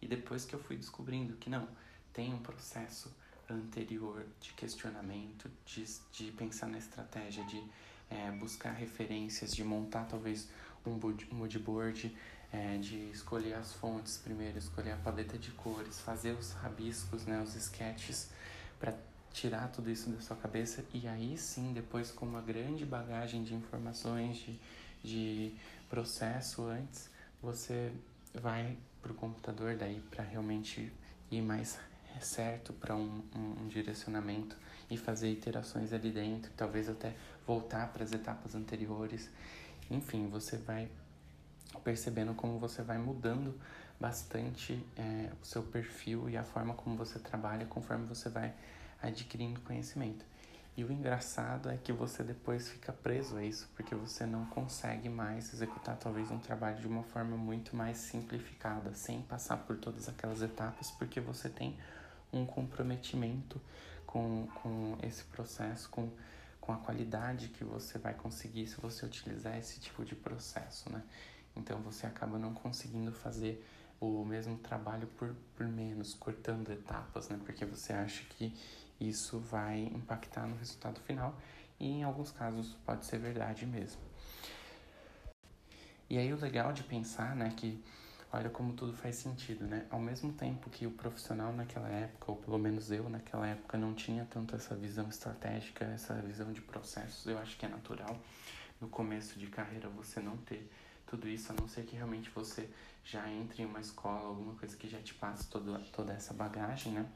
E 0.00 0.06
depois 0.08 0.44
que 0.44 0.54
eu 0.54 0.58
fui 0.58 0.76
descobrindo 0.76 1.36
que 1.36 1.48
não, 1.48 1.68
tem 2.16 2.32
um 2.32 2.38
processo 2.38 3.14
anterior 3.48 4.24
de 4.40 4.54
questionamento, 4.54 5.50
de, 5.66 5.84
de 6.10 6.32
pensar 6.32 6.66
na 6.66 6.78
estratégia, 6.78 7.44
de 7.44 7.62
é, 8.08 8.30
buscar 8.30 8.72
referências, 8.72 9.54
de 9.54 9.62
montar 9.62 10.06
talvez 10.06 10.48
um 10.86 10.98
mood 11.30 11.58
board, 11.58 12.16
é, 12.50 12.78
de 12.78 13.10
escolher 13.10 13.52
as 13.52 13.74
fontes 13.74 14.16
primeiro, 14.16 14.56
escolher 14.56 14.92
a 14.92 14.96
paleta 14.96 15.36
de 15.36 15.50
cores, 15.50 16.00
fazer 16.00 16.32
os 16.32 16.52
rabiscos, 16.52 17.26
né, 17.26 17.42
os 17.42 17.54
sketches, 17.54 18.30
para 18.80 18.94
tirar 19.30 19.68
tudo 19.68 19.90
isso 19.90 20.08
da 20.08 20.20
sua 20.22 20.36
cabeça. 20.36 20.82
E 20.94 21.06
aí 21.06 21.36
sim, 21.36 21.74
depois 21.74 22.10
com 22.10 22.24
uma 22.24 22.40
grande 22.40 22.86
bagagem 22.86 23.44
de 23.44 23.54
informações, 23.54 24.38
de, 24.38 24.58
de 25.04 25.54
processo 25.90 26.64
antes, 26.64 27.10
você 27.42 27.92
vai 28.32 28.74
para 29.02 29.12
o 29.12 29.14
computador 29.14 29.76
daí 29.76 30.00
para 30.10 30.24
realmente 30.24 30.90
ir 31.30 31.42
mais 31.42 31.78
certo 32.20 32.72
para 32.72 32.94
um, 32.94 33.22
um, 33.34 33.62
um, 33.62 33.68
direcionamento 33.68 34.56
e 34.90 34.96
fazer 34.96 35.30
iterações 35.30 35.92
ali 35.92 36.10
dentro, 36.10 36.50
talvez 36.56 36.88
até 36.88 37.14
voltar 37.46 37.92
para 37.92 38.04
as 38.04 38.12
etapas 38.12 38.54
anteriores. 38.54 39.30
Enfim, 39.90 40.28
você 40.28 40.56
vai 40.56 40.88
percebendo 41.84 42.34
como 42.34 42.58
você 42.58 42.82
vai 42.82 42.98
mudando 42.98 43.58
bastante 43.98 44.84
é, 44.96 45.30
o 45.42 45.44
seu 45.44 45.62
perfil 45.62 46.28
e 46.28 46.36
a 46.36 46.44
forma 46.44 46.74
como 46.74 46.96
você 46.96 47.18
trabalha 47.18 47.66
conforme 47.66 48.06
você 48.06 48.28
vai 48.28 48.54
adquirindo 49.02 49.60
conhecimento. 49.60 50.24
E 50.76 50.84
o 50.84 50.92
engraçado 50.92 51.70
é 51.70 51.78
que 51.78 51.90
você 51.90 52.22
depois 52.22 52.68
fica 52.68 52.92
preso 52.92 53.38
a 53.38 53.42
isso, 53.42 53.66
porque 53.74 53.94
você 53.94 54.26
não 54.26 54.44
consegue 54.44 55.08
mais 55.08 55.54
executar 55.54 55.96
talvez 55.96 56.30
um 56.30 56.38
trabalho 56.38 56.78
de 56.78 56.86
uma 56.86 57.02
forma 57.02 57.34
muito 57.34 57.74
mais 57.74 57.96
simplificada, 57.96 58.92
sem 58.92 59.22
passar 59.22 59.56
por 59.56 59.78
todas 59.78 60.06
aquelas 60.06 60.42
etapas, 60.42 60.90
porque 60.90 61.18
você 61.18 61.48
tem 61.48 61.78
um 62.32 62.44
comprometimento 62.44 63.60
com, 64.06 64.46
com 64.62 64.98
esse 65.02 65.24
processo, 65.24 65.88
com, 65.90 66.10
com 66.60 66.72
a 66.72 66.76
qualidade 66.76 67.48
que 67.48 67.64
você 67.64 67.98
vai 67.98 68.14
conseguir 68.14 68.66
se 68.66 68.80
você 68.80 69.04
utilizar 69.04 69.56
esse 69.58 69.80
tipo 69.80 70.04
de 70.04 70.14
processo, 70.14 70.90
né? 70.92 71.02
Então 71.54 71.80
você 71.80 72.06
acaba 72.06 72.38
não 72.38 72.52
conseguindo 72.52 73.12
fazer 73.12 73.64
o 74.00 74.24
mesmo 74.24 74.58
trabalho 74.58 75.06
por, 75.18 75.34
por 75.56 75.66
menos, 75.66 76.14
cortando 76.14 76.70
etapas, 76.70 77.28
né? 77.28 77.40
Porque 77.44 77.64
você 77.64 77.92
acha 77.92 78.24
que 78.24 78.54
isso 79.00 79.38
vai 79.38 79.80
impactar 79.80 80.46
no 80.46 80.56
resultado 80.56 81.00
final 81.00 81.38
e 81.78 81.86
em 81.86 82.02
alguns 82.04 82.30
casos 82.30 82.74
pode 82.84 83.04
ser 83.04 83.18
verdade 83.18 83.66
mesmo. 83.66 84.00
E 86.08 86.18
aí 86.18 86.32
o 86.32 86.36
legal 86.36 86.72
de 86.72 86.84
pensar, 86.84 87.34
né, 87.34 87.52
que 87.56 87.82
olha 88.36 88.50
como 88.50 88.72
tudo 88.74 88.92
faz 88.92 89.16
sentido, 89.16 89.64
né? 89.66 89.86
Ao 89.90 90.00
mesmo 90.00 90.32
tempo 90.32 90.70
que 90.70 90.86
o 90.86 90.90
profissional 90.90 91.52
naquela 91.52 91.88
época, 91.88 92.30
ou 92.30 92.36
pelo 92.36 92.58
menos 92.58 92.90
eu 92.90 93.08
naquela 93.08 93.46
época, 93.46 93.78
não 93.78 93.94
tinha 93.94 94.26
tanto 94.26 94.54
essa 94.54 94.74
visão 94.74 95.08
estratégica, 95.08 95.84
essa 95.84 96.14
visão 96.22 96.52
de 96.52 96.60
processos, 96.60 97.26
eu 97.26 97.38
acho 97.38 97.56
que 97.56 97.66
é 97.66 97.68
natural 97.68 98.18
no 98.80 98.88
começo 98.88 99.38
de 99.38 99.46
carreira 99.46 99.88
você 99.88 100.20
não 100.20 100.36
ter 100.36 100.70
tudo 101.06 101.28
isso, 101.28 101.52
a 101.52 101.54
não 101.54 101.68
ser 101.68 101.84
que 101.84 101.96
realmente 101.96 102.30
você 102.30 102.68
já 103.04 103.30
entre 103.30 103.62
em 103.62 103.66
uma 103.66 103.80
escola, 103.80 104.28
alguma 104.28 104.54
coisa 104.54 104.76
que 104.76 104.88
já 104.88 105.00
te 105.00 105.14
passe 105.14 105.48
toda, 105.48 105.78
toda 105.92 106.12
essa 106.12 106.34
bagagem, 106.34 106.92
né? 106.92 107.06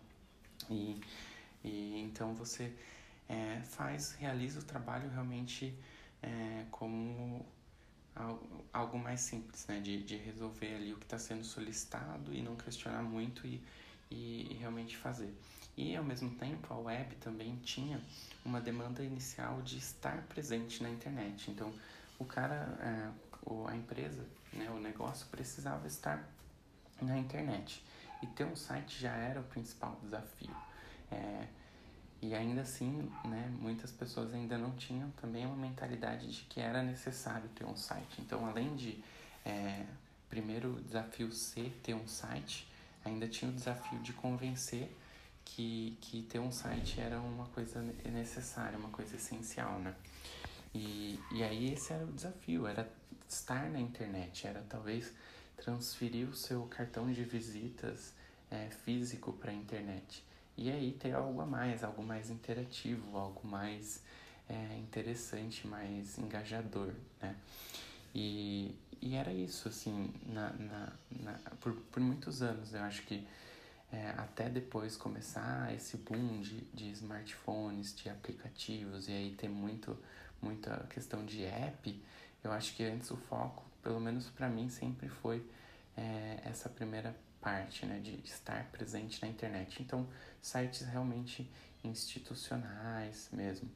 E 0.71 1.01
e 1.63 2.01
então 2.01 2.35
você 2.35 2.73
é, 3.29 3.61
faz, 3.65 4.13
realiza 4.15 4.61
o 4.61 4.63
trabalho 4.63 5.09
realmente 5.11 5.75
é, 6.23 6.65
como 6.71 7.45
algo 8.73 8.99
mais 8.99 9.21
simples, 9.21 9.67
né? 9.67 9.81
De, 9.81 10.03
de 10.03 10.17
resolver 10.17 10.75
ali 10.75 10.93
o 10.93 10.97
que 10.97 11.05
está 11.05 11.19
sendo 11.19 11.45
solicitado 11.45 12.33
e 12.35 12.43
não 12.43 12.57
questionar 12.57 13.03
muito 13.03 13.47
e, 13.47 13.61
e, 14.11 14.57
realmente 14.61 14.97
fazer. 14.97 15.33
E 15.77 15.97
ao 15.97 16.05
mesmo 16.05 16.31
tempo 16.31 16.73
a 16.73 16.79
web 16.79 17.15
também 17.17 17.57
tinha 17.57 18.01
uma 18.45 18.61
demanda 18.61 19.03
inicial 19.03 19.63
de 19.63 19.79
estar 19.79 20.23
presente 20.29 20.83
na 20.83 20.91
internet. 20.91 21.51
Então 21.51 21.73
o 22.19 22.25
cara, 22.25 22.79
é, 22.81 23.69
a 23.69 23.77
empresa, 23.77 24.25
né, 24.53 24.71
o 24.71 24.79
negócio 24.79 25.27
precisava 25.29 25.87
estar 25.87 26.29
na 27.01 27.19
internet. 27.19 27.85
E 28.23 28.27
ter 28.27 28.45
um 28.45 28.55
site 28.55 29.01
já 29.01 29.13
era 29.13 29.41
o 29.41 29.45
principal 29.45 29.99
desafio. 30.03 30.55
É, 31.11 31.47
e 32.23 32.35
ainda 32.35 32.61
assim, 32.63 33.11
né, 33.25 33.51
muitas 33.59 33.91
pessoas 33.91 34.35
ainda 34.35 34.59
não 34.59 34.73
tinham 34.73 35.11
também 35.13 35.47
uma 35.47 35.57
mentalidade 35.57 36.31
de 36.31 36.43
que 36.43 36.61
era 36.61 36.83
necessário 36.83 37.49
ter 37.55 37.65
um 37.65 37.77
site. 37.77 38.21
Então, 38.21 38.47
além 38.47 38.77
de, 38.77 39.03
é, 39.45 39.87
primeiro 40.29 40.81
desafio 40.83 41.33
ser 41.33 41.81
ter 41.83 41.95
um 41.95 42.07
site, 42.07 42.71
ainda 43.05 43.27
tinha 43.27 43.51
o 43.51 43.55
desafio 43.55 43.99
de 44.01 44.13
convencer 44.13 44.95
que, 45.45 45.97
que 46.01 46.23
ter 46.23 46.39
um 46.39 46.53
site 46.53 47.01
era 47.01 47.19
uma 47.21 47.47
coisa 47.47 47.83
necessária, 48.05 48.79
uma 48.79 48.91
coisa 48.91 49.17
essencial, 49.17 49.79
né? 49.79 49.95
E, 50.75 51.19
e 51.33 51.43
aí 51.43 51.73
esse 51.73 51.93
era 51.93 52.05
o 52.05 52.13
desafio, 52.13 52.67
era 52.67 52.89
estar 53.29 53.69
na 53.71 53.81
internet, 53.81 54.47
era 54.47 54.63
talvez 54.69 55.13
transferir 55.57 56.29
o 56.29 56.35
seu 56.35 56.65
cartão 56.67 57.11
de 57.11 57.25
visitas 57.25 58.13
é, 58.51 58.69
físico 58.85 59.33
para 59.33 59.51
a 59.51 59.55
internet. 59.55 60.25
E 60.61 60.71
aí 60.71 60.93
ter 60.93 61.15
algo 61.15 61.41
a 61.41 61.47
mais, 61.47 61.83
algo 61.83 62.03
mais 62.03 62.29
interativo, 62.29 63.17
algo 63.17 63.49
mais 63.49 64.03
é, 64.47 64.77
interessante, 64.77 65.67
mais 65.67 66.19
engajador, 66.19 66.93
né? 67.19 67.35
E, 68.15 68.75
e 69.01 69.15
era 69.15 69.33
isso, 69.33 69.69
assim, 69.69 70.13
na, 70.27 70.53
na, 70.53 70.93
na 71.19 71.33
por, 71.63 71.73
por 71.91 72.01
muitos 72.01 72.43
anos. 72.43 72.75
Eu 72.75 72.83
acho 72.83 73.07
que 73.07 73.27
é, 73.91 74.11
até 74.19 74.51
depois 74.51 74.99
começar 74.99 75.75
esse 75.75 75.97
boom 75.97 76.43
de, 76.43 76.61
de 76.75 76.91
smartphones, 76.91 77.97
de 77.97 78.11
aplicativos, 78.11 79.09
e 79.09 79.13
aí 79.13 79.35
ter 79.35 79.49
muito, 79.49 79.97
muita 80.43 80.77
questão 80.91 81.25
de 81.25 81.43
app, 81.43 82.03
eu 82.45 82.53
acho 82.53 82.77
que 82.77 82.85
antes 82.85 83.11
o 83.11 83.17
foco, 83.17 83.65
pelo 83.83 83.99
menos 83.99 84.29
para 84.29 84.47
mim, 84.47 84.69
sempre 84.69 85.09
foi 85.09 85.43
é, 85.97 86.39
essa 86.45 86.69
primeira 86.69 87.17
parte, 87.41 87.87
né, 87.87 87.99
de 87.99 88.21
estar 88.25 88.65
presente 88.71 89.21
na 89.23 89.29
internet. 89.29 89.83
Então, 89.83 90.07
sites 90.41 90.87
realmente 90.87 91.51
institucionais 91.83 93.29
mesmo. 93.33 93.71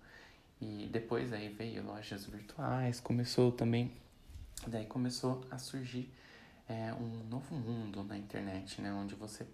E 0.60 0.88
depois 0.92 1.32
aí 1.32 1.48
veio 1.48 1.84
lojas 1.84 2.26
virtuais, 2.26 3.00
começou 3.00 3.52
também, 3.52 3.92
daí 4.66 4.86
começou 4.86 5.46
a 5.50 5.58
surgir 5.58 6.12
é, 6.68 6.92
um 6.94 7.24
novo 7.28 7.54
mundo 7.54 8.02
na 8.04 8.16
internet, 8.16 8.80
né, 8.80 8.92
onde 8.92 9.14
você 9.14 9.46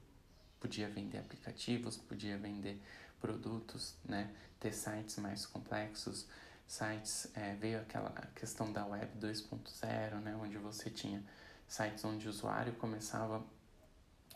podia 0.61 0.89
vender 0.89 1.19
aplicativos, 1.19 1.97
podia 1.97 2.37
vender 2.37 2.81
produtos, 3.21 3.95
né, 4.05 4.31
ter 4.61 4.73
sites 4.73 5.17
mais 5.17 5.47
complexos, 5.47 6.27
sites, 6.67 7.29
é, 7.35 7.55
veio 7.55 7.81
aquela 7.81 8.11
questão 8.35 8.73
da 8.73 8.87
web 8.87 9.11
2.0, 9.19 10.21
né, 10.21 10.37
onde 10.37 10.59
você 10.59 10.91
tinha 10.91 11.23
sites 11.67 12.05
onde 12.05 12.27
o 12.27 12.31
usuário 12.31 12.73
começava 12.75 13.43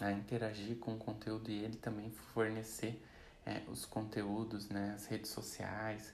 a 0.00 0.11
interagir 0.11 0.76
com 0.76 0.94
o 0.94 0.98
conteúdo 0.98 1.50
e 1.50 1.64
ele 1.64 1.76
também 1.76 2.11
fornecer 2.11 3.00
é, 3.46 3.62
os 3.68 3.85
conteúdos, 3.85 4.68
né, 4.68 4.92
as 4.94 5.07
redes 5.07 5.30
sociais. 5.30 6.12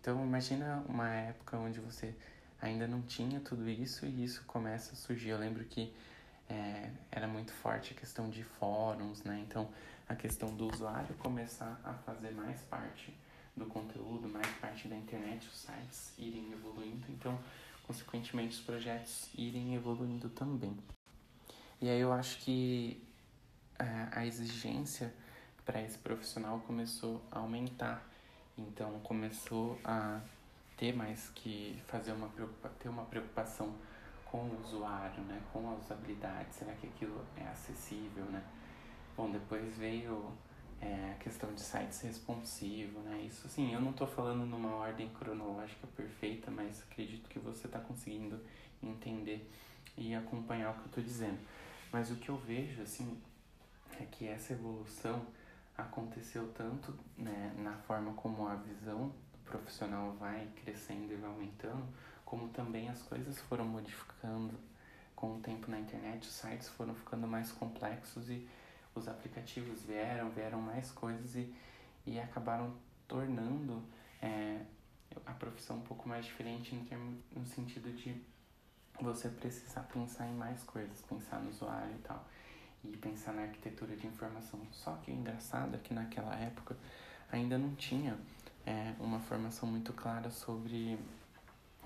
Então 0.00 0.22
imagina 0.24 0.84
uma 0.88 1.08
época 1.08 1.56
onde 1.56 1.80
você 1.80 2.14
ainda 2.60 2.86
não 2.86 3.02
tinha 3.02 3.40
tudo 3.40 3.68
isso 3.68 4.04
e 4.04 4.24
isso 4.24 4.44
começa 4.46 4.92
a 4.92 4.96
surgir. 4.96 5.30
Eu 5.30 5.38
lembro 5.38 5.64
que 5.64 5.92
é, 6.48 6.90
era 7.10 7.26
muito 7.26 7.52
forte 7.52 7.94
a 7.94 7.96
questão 7.96 8.28
de 8.28 8.42
fóruns, 8.42 9.22
né? 9.22 9.44
Então 9.48 9.68
a 10.08 10.14
questão 10.14 10.54
do 10.54 10.68
usuário 10.72 11.14
começar 11.16 11.80
a 11.84 11.94
fazer 11.94 12.32
mais 12.32 12.60
parte 12.62 13.16
do 13.56 13.66
conteúdo, 13.66 14.28
mais 14.28 14.46
parte 14.58 14.88
da 14.88 14.96
internet, 14.96 15.46
os 15.46 15.58
sites 15.58 16.12
irem 16.18 16.52
evoluindo, 16.52 17.04
então 17.10 17.38
consequentemente 17.86 18.56
os 18.56 18.60
projetos 18.60 19.28
irem 19.34 19.74
evoluindo 19.74 20.28
também. 20.30 20.76
E 21.80 21.88
aí 21.88 22.00
eu 22.00 22.12
acho 22.12 22.38
que 22.38 23.02
a 24.12 24.26
exigência 24.26 25.12
para 25.64 25.80
esse 25.82 25.98
profissional 25.98 26.60
começou 26.60 27.22
a 27.30 27.38
aumentar. 27.38 28.06
Então 28.56 28.98
começou 29.00 29.78
a 29.84 30.20
ter 30.76 30.94
mais 30.94 31.30
que 31.34 31.80
fazer 31.86 32.12
uma 32.12 32.28
ter 32.78 32.88
uma 32.88 33.04
preocupação 33.04 33.74
com 34.24 34.38
o 34.38 34.60
usuário, 34.60 35.22
né? 35.24 35.40
Com 35.52 35.68
a 35.68 35.74
usabilidade. 35.74 36.54
Será 36.54 36.72
que 36.72 36.86
aquilo 36.86 37.24
é 37.36 37.46
acessível, 37.48 38.24
né? 38.24 38.42
Bom, 39.16 39.30
depois 39.30 39.76
veio 39.76 40.32
é, 40.80 41.12
a 41.12 41.22
questão 41.22 41.52
de 41.54 41.60
sites 41.60 42.00
responsivo, 42.00 42.98
né? 43.00 43.22
Isso 43.26 43.48
sim, 43.48 43.72
eu 43.72 43.80
não 43.80 43.90
estou 43.90 44.06
falando 44.06 44.44
numa 44.44 44.74
ordem 44.74 45.08
cronológica 45.10 45.86
perfeita, 45.96 46.50
mas 46.50 46.82
acredito 46.82 47.28
que 47.28 47.38
você 47.38 47.66
está 47.66 47.78
conseguindo 47.78 48.40
entender 48.82 49.48
e 49.96 50.14
acompanhar 50.14 50.70
o 50.70 50.74
que 50.74 50.80
eu 50.80 50.86
estou 50.86 51.04
dizendo. 51.04 51.38
Mas 51.92 52.10
o 52.10 52.16
que 52.16 52.30
eu 52.30 52.36
vejo, 52.38 52.82
assim, 52.82 53.20
é 54.00 54.06
que 54.06 54.26
essa 54.26 54.52
evolução 54.52 55.26
aconteceu 55.76 56.52
tanto 56.52 56.96
né, 57.16 57.52
na 57.58 57.76
forma 57.78 58.12
como 58.14 58.46
a 58.46 58.54
visão 58.54 59.08
do 59.32 59.38
profissional 59.44 60.12
vai 60.12 60.48
crescendo 60.62 61.12
e 61.12 61.16
vai 61.16 61.30
aumentando, 61.30 61.86
como 62.24 62.48
também 62.48 62.88
as 62.88 63.02
coisas 63.02 63.38
foram 63.42 63.64
modificando 63.64 64.58
com 65.14 65.36
o 65.36 65.40
tempo 65.40 65.70
na 65.70 65.78
internet, 65.78 66.26
os 66.26 66.34
sites 66.34 66.68
foram 66.68 66.94
ficando 66.94 67.26
mais 67.26 67.52
complexos 67.52 68.28
e 68.28 68.48
os 68.94 69.08
aplicativos 69.08 69.82
vieram, 69.82 70.30
vieram 70.30 70.60
mais 70.60 70.90
coisas 70.90 71.34
e, 71.34 71.54
e 72.06 72.18
acabaram 72.18 72.74
tornando 73.06 73.82
é, 74.20 74.62
a 75.26 75.32
profissão 75.32 75.76
um 75.76 75.82
pouco 75.82 76.08
mais 76.08 76.24
diferente 76.24 76.74
no, 76.74 76.84
termo, 76.84 77.22
no 77.34 77.46
sentido 77.46 77.92
de 77.92 78.20
você 79.00 79.28
precisar 79.28 79.82
pensar 79.82 80.26
em 80.26 80.34
mais 80.34 80.62
coisas, 80.62 81.00
pensar 81.02 81.40
no 81.40 81.50
usuário 81.50 81.94
e 81.94 81.98
tal 82.00 82.26
e 82.84 82.96
pensar 82.96 83.32
na 83.32 83.42
arquitetura 83.42 83.96
de 83.96 84.06
informação. 84.06 84.60
Só 84.72 84.92
que 84.96 85.10
o 85.10 85.14
engraçado 85.14 85.74
é 85.74 85.78
que 85.78 85.94
naquela 85.94 86.34
época 86.36 86.76
ainda 87.30 87.56
não 87.56 87.74
tinha 87.74 88.18
é, 88.66 88.94
uma 88.98 89.20
formação 89.20 89.68
muito 89.68 89.92
clara 89.92 90.30
sobre 90.30 90.98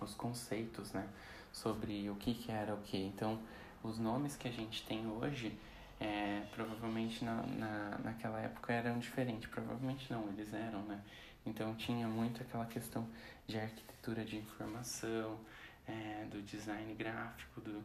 os 0.01 0.15
conceitos, 0.15 0.93
né? 0.93 1.09
Sobre 1.53 2.09
o 2.11 2.17
que, 2.17 2.35
que 2.35 2.51
era 2.51 2.75
o 2.75 2.83
que. 2.83 2.99
Então, 2.99 3.39
os 3.83 3.99
nomes 3.99 4.37
que 4.37 4.49
a 4.49 4.53
gente 4.53 4.85
tem 4.87 5.07
hoje 5.07 5.57
é, 5.99 6.43
provavelmente 6.55 7.25
na, 7.25 7.43
na, 7.43 7.99
naquela 8.05 8.41
época 8.41 8.73
eram 8.73 8.99
diferentes. 8.99 9.49
Provavelmente 9.49 10.11
não, 10.13 10.29
eles 10.29 10.53
eram, 10.53 10.83
né? 10.83 11.01
Então 11.45 11.75
tinha 11.77 12.09
muito 12.09 12.43
aquela 12.43 12.67
questão 12.67 13.07
de 13.47 13.59
arquitetura 13.59 14.25
de 14.25 14.37
informação, 14.37 15.39
é, 15.87 16.27
do 16.31 16.43
design 16.43 16.93
gráfico, 16.95 17.61
do, 17.61 17.83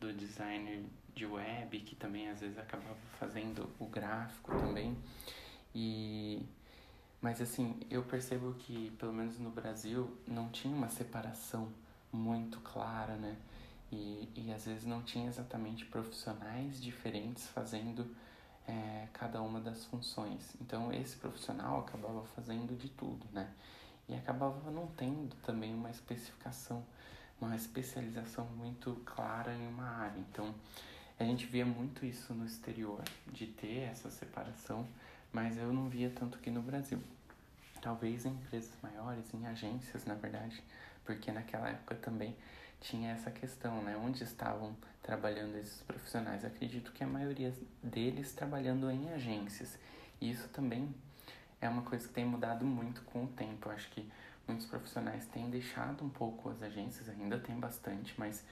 do 0.00 0.12
designer 0.14 0.82
de 1.14 1.26
web, 1.26 1.80
que 1.80 1.94
também 1.94 2.28
às 2.28 2.40
vezes 2.40 2.58
acabava 2.58 2.96
fazendo 3.18 3.68
o 3.78 3.86
gráfico 3.86 4.52
também. 4.58 4.96
E 5.74 6.42
mas 7.20 7.40
assim, 7.40 7.78
eu 7.88 8.02
percebo 8.02 8.52
que 8.54 8.90
pelo 8.98 9.12
menos 9.12 9.38
no 9.38 9.50
Brasil 9.50 10.18
não 10.26 10.48
tinha 10.48 10.74
uma 10.74 10.88
separação 10.88 11.68
muito 12.12 12.58
clara, 12.60 13.14
né? 13.14 13.36
E, 13.92 14.28
e 14.34 14.52
às 14.52 14.66
vezes 14.66 14.84
não 14.84 15.02
tinha 15.02 15.28
exatamente 15.28 15.84
profissionais 15.84 16.80
diferentes 16.80 17.46
fazendo 17.46 18.06
é, 18.66 19.06
cada 19.12 19.40
uma 19.40 19.60
das 19.60 19.84
funções. 19.84 20.56
Então 20.60 20.92
esse 20.92 21.16
profissional 21.16 21.80
acabava 21.80 22.24
fazendo 22.34 22.76
de 22.76 22.88
tudo, 22.88 23.24
né? 23.32 23.48
E 24.08 24.14
acabava 24.14 24.70
não 24.70 24.88
tendo 24.88 25.36
também 25.42 25.72
uma 25.72 25.90
especificação, 25.90 26.84
uma 27.40 27.54
especialização 27.54 28.46
muito 28.56 29.00
clara 29.04 29.54
em 29.54 29.68
uma 29.68 29.86
área. 29.86 30.18
Então 30.18 30.52
a 31.18 31.24
gente 31.24 31.46
via 31.46 31.64
muito 31.64 32.04
isso 32.04 32.34
no 32.34 32.44
exterior, 32.44 33.02
de 33.32 33.46
ter 33.46 33.88
essa 33.90 34.10
separação, 34.10 34.86
mas 35.32 35.56
eu 35.56 35.72
não 35.72 35.88
via 35.88 36.10
tanto 36.10 36.36
aqui 36.38 36.50
no 36.50 36.62
Brasil. 36.62 36.98
Talvez 37.80 38.24
em 38.24 38.30
empresas 38.30 38.72
maiores, 38.82 39.32
em 39.34 39.46
agências, 39.46 40.04
na 40.04 40.14
verdade, 40.14 40.62
porque 41.04 41.32
naquela 41.32 41.68
época 41.68 41.94
também 41.96 42.36
tinha 42.80 43.12
essa 43.12 43.30
questão, 43.30 43.82
né? 43.82 43.96
Onde 43.96 44.22
estavam 44.24 44.76
trabalhando 45.02 45.56
esses 45.56 45.82
profissionais? 45.82 46.44
Acredito 46.44 46.92
que 46.92 47.02
a 47.02 47.06
maioria 47.06 47.52
deles 47.82 48.32
trabalhando 48.32 48.90
em 48.90 49.10
agências. 49.10 49.78
E 50.20 50.30
isso 50.30 50.48
também 50.48 50.94
é 51.60 51.68
uma 51.68 51.82
coisa 51.82 52.06
que 52.06 52.14
tem 52.14 52.24
mudado 52.24 52.64
muito 52.64 53.02
com 53.02 53.24
o 53.24 53.28
tempo. 53.28 53.68
Eu 53.68 53.72
acho 53.72 53.88
que 53.90 54.08
muitos 54.46 54.66
profissionais 54.66 55.26
têm 55.26 55.48
deixado 55.48 56.04
um 56.04 56.08
pouco 56.08 56.50
as 56.50 56.62
agências, 56.62 57.08
ainda 57.08 57.38
tem 57.38 57.58
bastante, 57.58 58.14
mas 58.18 58.44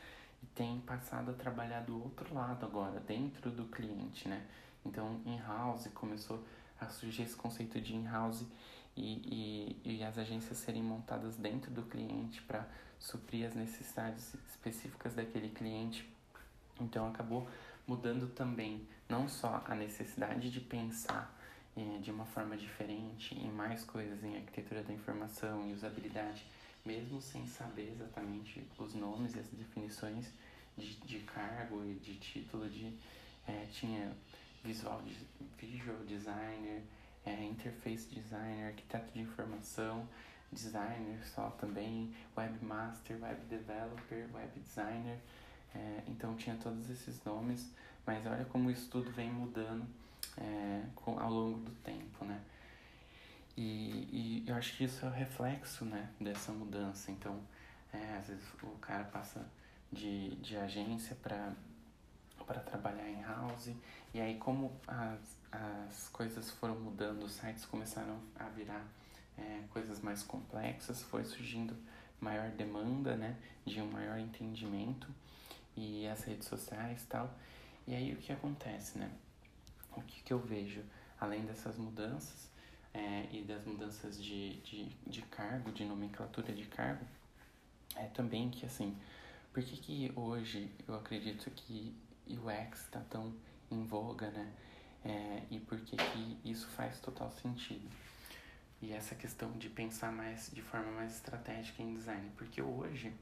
têm 0.55 0.81
passado 0.81 1.31
a 1.31 1.35
trabalhar 1.35 1.81
do 1.81 2.03
outro 2.03 2.35
lado 2.35 2.64
agora, 2.64 3.00
dentro 3.00 3.50
do 3.50 3.64
cliente, 3.66 4.29
né? 4.29 4.46
Então, 4.85 5.20
in-house 5.26 5.88
começou 5.94 6.44
a 6.81 6.88
surgir 6.88 7.22
esse 7.22 7.37
conceito 7.37 7.81
de 7.81 7.94
in-house 7.94 8.46
e, 8.96 9.76
e, 9.85 9.96
e 9.96 10.05
as 10.05 10.18
agências 10.18 10.59
serem 10.59 10.83
montadas 10.83 11.37
dentro 11.37 11.70
do 11.70 11.83
cliente 11.83 12.40
para 12.42 12.66
suprir 12.98 13.46
as 13.46 13.55
necessidades 13.55 14.35
específicas 14.48 15.14
daquele 15.14 15.48
cliente. 15.48 16.09
Então 16.81 17.09
acabou 17.09 17.48
mudando 17.87 18.29
também 18.35 18.87
não 19.09 19.29
só 19.29 19.64
a 19.66 19.74
necessidade 19.74 20.50
de 20.50 20.61
pensar 20.61 21.35
eh, 21.76 21.98
de 22.00 22.11
uma 22.11 22.24
forma 22.26 22.57
diferente 22.57 23.35
em 23.35 23.50
mais 23.50 23.85
coisas 23.85 24.22
em 24.22 24.37
arquitetura 24.37 24.83
da 24.83 24.92
informação 24.92 25.68
e 25.68 25.72
usabilidade, 25.72 26.46
mesmo 26.85 27.21
sem 27.21 27.47
saber 27.47 27.93
exatamente 27.93 28.66
os 28.79 28.95
nomes 28.95 29.35
e 29.35 29.38
as 29.38 29.47
definições 29.49 30.27
de, 30.77 30.97
de 31.01 31.19
cargo 31.21 31.85
e 31.85 31.95
de 31.95 32.14
título 32.16 32.69
de 32.69 32.93
eh, 33.47 33.66
tinha 33.71 34.16
visual 34.62 35.03
visual 35.59 35.99
designer 36.07 36.83
é, 37.25 37.45
interface 37.45 38.09
designer, 38.09 38.69
arquiteto 38.69 39.12
de 39.12 39.21
informação, 39.21 40.09
designer 40.51 41.23
só 41.27 41.51
também, 41.51 42.14
webmaster, 42.37 43.21
web 43.21 43.40
developer, 43.49 44.29
web 44.35 44.61
designer. 44.61 45.19
É, 45.75 46.03
então 46.09 46.35
tinha 46.35 46.57
todos 46.57 46.90
esses 46.90 47.23
nomes, 47.25 47.71
mas 48.07 48.27
olha 48.27 48.45
como 48.47 48.71
isso 48.71 48.88
tudo 48.90 49.11
vem 49.12 49.31
mudando 49.31 49.87
é, 50.37 50.83
com, 50.97 51.19
ao 51.19 51.31
longo 51.31 51.59
do 51.61 51.71
tempo, 51.83 52.25
né? 52.25 52.40
Acho 54.61 54.77
que 54.77 54.85
isso 54.85 55.07
é 55.07 55.09
o 55.09 55.11
reflexo 55.11 55.87
né, 55.87 56.11
dessa 56.20 56.53
mudança. 56.53 57.11
Então, 57.11 57.40
é, 57.94 58.18
às 58.18 58.29
vezes 58.29 58.44
o 58.62 58.77
cara 58.77 59.05
passa 59.05 59.42
de, 59.90 60.37
de 60.37 60.55
agência 60.55 61.16
para 61.16 61.55
para 62.46 62.61
trabalhar 62.61 63.09
em 63.09 63.23
house. 63.23 63.70
E 64.12 64.20
aí, 64.20 64.37
como 64.37 64.70
as, 64.87 65.38
as 65.51 66.09
coisas 66.11 66.51
foram 66.51 66.79
mudando, 66.79 67.23
os 67.23 67.33
sites 67.33 67.64
começaram 67.64 68.20
a 68.38 68.51
virar 68.51 68.85
é, 69.38 69.62
coisas 69.70 70.01
mais 70.01 70.23
complexas, 70.23 71.01
foi 71.05 71.25
surgindo 71.25 71.75
maior 72.20 72.51
demanda, 72.51 73.16
né, 73.16 73.38
de 73.64 73.81
um 73.81 73.90
maior 73.90 74.18
entendimento 74.18 75.09
e 75.75 76.07
as 76.07 76.23
redes 76.25 76.46
sociais 76.46 77.07
tal. 77.09 77.33
E 77.87 77.94
aí, 77.94 78.12
o 78.12 78.16
que 78.18 78.31
acontece, 78.31 78.99
né? 78.99 79.11
O 79.96 80.03
que, 80.03 80.23
que 80.23 80.33
eu 80.35 80.38
vejo, 80.38 80.83
além 81.18 81.46
dessas 81.46 81.79
mudanças 81.79 82.50
é, 82.92 83.29
e 83.33 83.42
das 83.42 83.64
mudanças 83.64 84.22
de, 84.22 84.57
de, 84.61 84.88
de 85.07 85.22
cargo, 85.22 85.70
de 85.72 85.85
nomenclatura 85.85 86.53
de 86.53 86.64
cargo, 86.64 87.05
é 87.96 88.07
também 88.07 88.50
que, 88.50 88.66
assim, 88.66 88.96
por 89.53 89.62
que, 89.62 89.76
que 89.76 90.12
hoje 90.14 90.70
eu 90.87 90.94
acredito 90.94 91.50
que 91.50 91.94
UX 92.26 92.85
está 92.85 93.00
tão 93.00 93.35
em 93.70 93.85
voga, 93.85 94.31
né? 94.31 94.53
É, 95.05 95.42
e 95.50 95.59
por 95.59 95.81
que, 95.81 95.96
que 95.96 96.38
isso 96.44 96.68
faz 96.68 97.00
total 97.00 97.31
sentido. 97.33 97.88
E 98.83 98.92
essa 98.92 99.14
questão 99.14 99.50
de 99.53 99.68
pensar 99.68 100.12
mais 100.12 100.50
de 100.53 100.62
forma 100.62 100.90
mais 100.92 101.14
estratégica 101.14 101.83
em 101.83 101.94
design, 101.94 102.31
porque 102.37 102.62
hoje, 102.62 103.12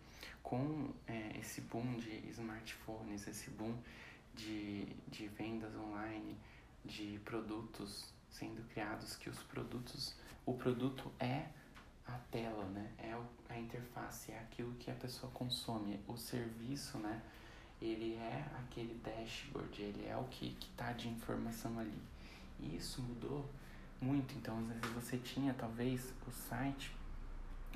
com 0.42 0.92
é, 1.06 1.38
esse 1.38 1.60
boom 1.62 1.96
de 1.98 2.28
smartphones, 2.30 3.26
esse 3.26 3.50
boom 3.50 3.76
de, 4.34 4.86
de 5.08 5.26
vendas 5.28 5.74
online, 5.74 6.36
de 6.84 7.20
produtos 7.24 8.12
sendo 8.30 8.62
criados, 8.68 9.16
que 9.16 9.28
os 9.28 9.38
produtos, 9.44 10.16
o 10.44 10.54
produto 10.54 11.10
é 11.18 11.46
a 12.06 12.18
tela, 12.30 12.64
né? 12.66 12.90
É 12.98 13.18
a 13.48 13.58
interface, 13.58 14.32
é 14.32 14.38
aquilo 14.38 14.72
que 14.74 14.90
a 14.90 14.94
pessoa 14.94 15.30
consome, 15.32 16.00
o 16.06 16.16
serviço, 16.16 16.98
né? 16.98 17.22
ele 17.80 18.14
é 18.14 18.44
aquele 18.58 18.94
dashboard, 19.04 19.80
ele 19.80 20.06
é 20.06 20.16
o 20.16 20.24
que 20.24 20.56
está 20.60 20.92
de 20.92 21.08
informação 21.08 21.78
ali. 21.78 22.02
E 22.58 22.76
isso 22.76 23.00
mudou 23.02 23.48
muito, 24.00 24.34
então 24.34 24.58
às 24.58 24.66
vezes 24.66 24.90
você 24.90 25.18
tinha 25.18 25.54
talvez 25.54 26.12
o 26.26 26.30
site 26.30 26.94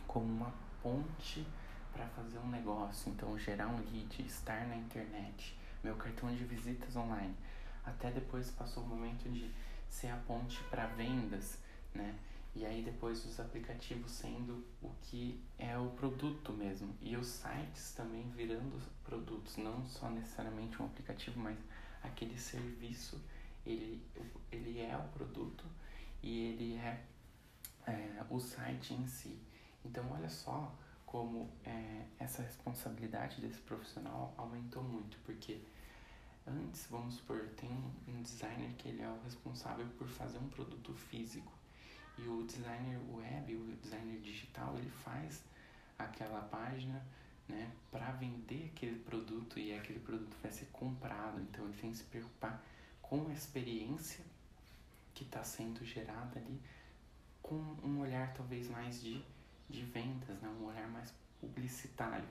como 0.07 0.27
uma 0.27 0.53
ponte 0.83 1.47
para 1.93 2.07
fazer 2.09 2.39
um 2.39 2.49
negócio, 2.49 3.11
então 3.13 3.39
gerar 3.39 3.69
um 3.69 3.77
lead, 3.77 4.23
estar 4.27 4.67
na 4.67 4.77
internet, 4.77 5.57
meu 5.85 5.95
cartão 5.97 6.35
de 6.35 6.45
visitas 6.45 6.97
online. 6.97 7.35
Até 7.85 8.11
depois 8.11 8.51
passou 8.51 8.83
o 8.83 8.87
momento 8.87 9.29
de 9.31 9.51
ser 9.93 10.09
a 10.09 10.17
ponte 10.17 10.59
para 10.65 10.87
vendas, 10.87 11.59
né? 11.95 12.19
E 12.55 12.67
aí 12.67 12.83
depois 12.83 13.25
os 13.25 13.39
aplicativos 13.39 14.11
sendo 14.11 14.65
o 14.83 14.91
que 15.03 15.41
é 15.59 15.77
o 15.79 15.91
produto 15.91 16.53
mesmo. 16.53 16.95
E 17.01 17.17
os 17.17 17.27
sites 17.27 17.93
também 17.95 18.29
virando 18.31 18.81
produtos, 19.05 19.57
não 19.59 19.85
só 19.85 20.11
necessariamente 20.11 20.81
um 20.81 20.87
aplicativo, 20.87 21.39
mas 21.39 21.59
aquele 22.03 22.39
serviço, 22.39 23.23
ele, 23.65 24.03
ele 24.51 24.81
é 24.81 24.97
o 24.97 25.09
produto 25.17 25.65
e 26.23 26.41
ele 26.41 26.77
é, 26.77 27.05
é 27.87 28.25
o 28.29 28.41
site 28.41 28.95
em 28.95 29.07
si. 29.07 29.39
Então 29.85 30.05
olha 30.11 30.29
só 30.29 30.75
como 31.07 31.51
é, 31.65 32.07
essa 32.19 32.43
responsabilidade 32.43 33.41
desse 33.41 33.61
profissional 33.61 34.35
aumentou 34.37 34.83
muito, 34.83 35.19
porque 35.25 35.61
antes, 36.47 36.87
vamos 36.91 37.15
supor, 37.15 37.49
tem 37.57 37.71
um 38.09 38.23
designer 38.23 38.73
que 38.75 38.89
ele 38.89 39.03
é 39.03 39.09
o 39.09 39.21
responsável 39.23 39.87
por 39.99 40.09
fazer 40.09 40.39
um 40.39 40.49
produto 40.49 40.93
físico 40.95 41.53
e 42.19 42.29
o 42.29 42.45
designer 42.45 42.99
web, 43.11 43.55
o 43.57 43.77
designer 43.77 44.21
digital, 44.21 44.77
ele 44.77 44.91
faz 44.91 45.43
aquela 45.99 46.41
página 46.43 47.05
né, 47.49 47.71
para 47.91 48.13
vender 48.13 48.71
aquele 48.75 48.99
produto 49.01 49.59
e 49.59 49.75
aquele 49.75 50.01
produto 50.01 50.37
vai 50.43 50.51
ser 50.51 50.67
comprado. 50.73 51.41
Então 51.41 51.65
ele 51.65 51.77
tem 51.81 51.91
que 51.91 51.99
se 51.99 52.05
preocupar 52.05 52.63
com 53.01 53.29
a 53.29 53.33
experiência 53.33 54.25
que 55.15 55.25
está 55.25 55.43
sendo 55.45 55.85
gerada 55.85 56.39
ali, 56.39 56.61
com 57.43 57.57
um 57.83 58.01
olhar 58.01 58.33
talvez 58.35 58.69
mais 58.69 59.01
de, 59.01 59.23
de 59.69 59.83
vendas, 59.83 60.41
né, 60.41 60.49
um 60.61 60.67
olhar 60.67 60.89
mais 60.89 61.13
publicitário, 61.41 62.29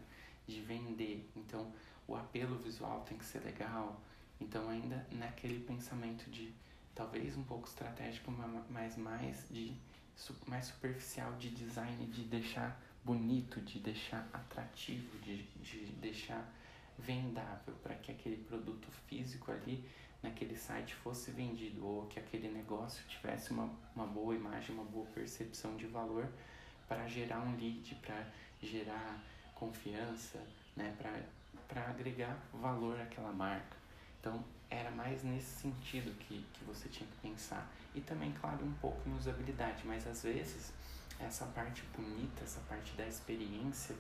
de 0.48 0.62
vender. 0.62 1.30
Então 1.36 1.72
o 2.12 2.16
apelo 2.16 2.58
visual 2.58 3.02
tem 3.08 3.18
que 3.18 3.26
ser 3.26 3.40
legal. 3.40 4.00
Então 4.40 4.70
ainda 4.70 5.08
naquele 5.12 5.60
pensamento 5.60 6.30
de 6.30 6.54
talvez 6.94 7.38
um 7.38 7.44
pouco 7.44 7.68
estratégico, 7.68 8.32
mas 8.70 8.98
mais 8.98 9.48
de 9.50 9.74
mais 10.46 10.66
superficial 10.66 11.34
de 11.34 11.50
design, 11.50 12.06
de 12.08 12.24
deixar 12.24 12.80
bonito, 13.04 13.62
de 13.62 13.80
deixar 13.80 14.28
atrativo, 14.34 15.18
de, 15.20 15.44
de 15.44 15.86
deixar 15.94 16.46
vendável 17.00 17.74
para 17.82 17.96
que 17.96 18.12
aquele 18.12 18.38
produto 18.44 18.92
físico 19.08 19.52
ali 19.52 19.84
naquele 20.22 20.56
site 20.56 20.94
fosse 20.94 21.32
vendido 21.32 21.84
ou 21.84 22.06
que 22.06 22.20
aquele 22.20 22.50
negócio 22.50 23.04
tivesse 23.08 23.52
uma, 23.52 23.70
uma 23.96 24.06
boa 24.06 24.36
imagem, 24.36 24.76
uma 24.76 24.84
boa 24.84 25.06
percepção 25.08 25.76
de 25.78 25.88
valor 25.88 26.30
para 26.88 27.08
gerar 27.08 27.40
um 27.40 27.56
lead, 27.56 27.96
para 27.96 28.28
gerar 28.62 29.24
confiança, 29.56 30.46
né, 30.76 30.94
para 30.98 31.24
agregar 31.80 32.38
valor 32.54 33.00
àquela 33.00 33.32
marca. 33.32 33.78
Então, 34.20 34.44
era 34.70 34.92
mais 34.92 35.24
nesse 35.24 35.62
sentido 35.62 36.18
que, 36.20 36.46
que 36.54 36.64
você 36.64 36.88
tinha 36.90 37.08
que 37.10 37.28
pensar. 37.28 37.70
E 37.94 38.02
também, 38.02 38.32
claro, 38.34 38.64
um 38.66 38.74
pouco 38.74 39.08
em 39.10 39.16
usabilidade, 39.16 39.84
mas 39.86 40.08
às 40.08 40.24
vezes 40.24 40.74
essa 41.20 41.46
parte 41.48 41.84
bonita, 41.96 42.44
essa 42.44 42.62
parte 42.62 42.94
da 42.94 43.06
experiência, 43.06 43.96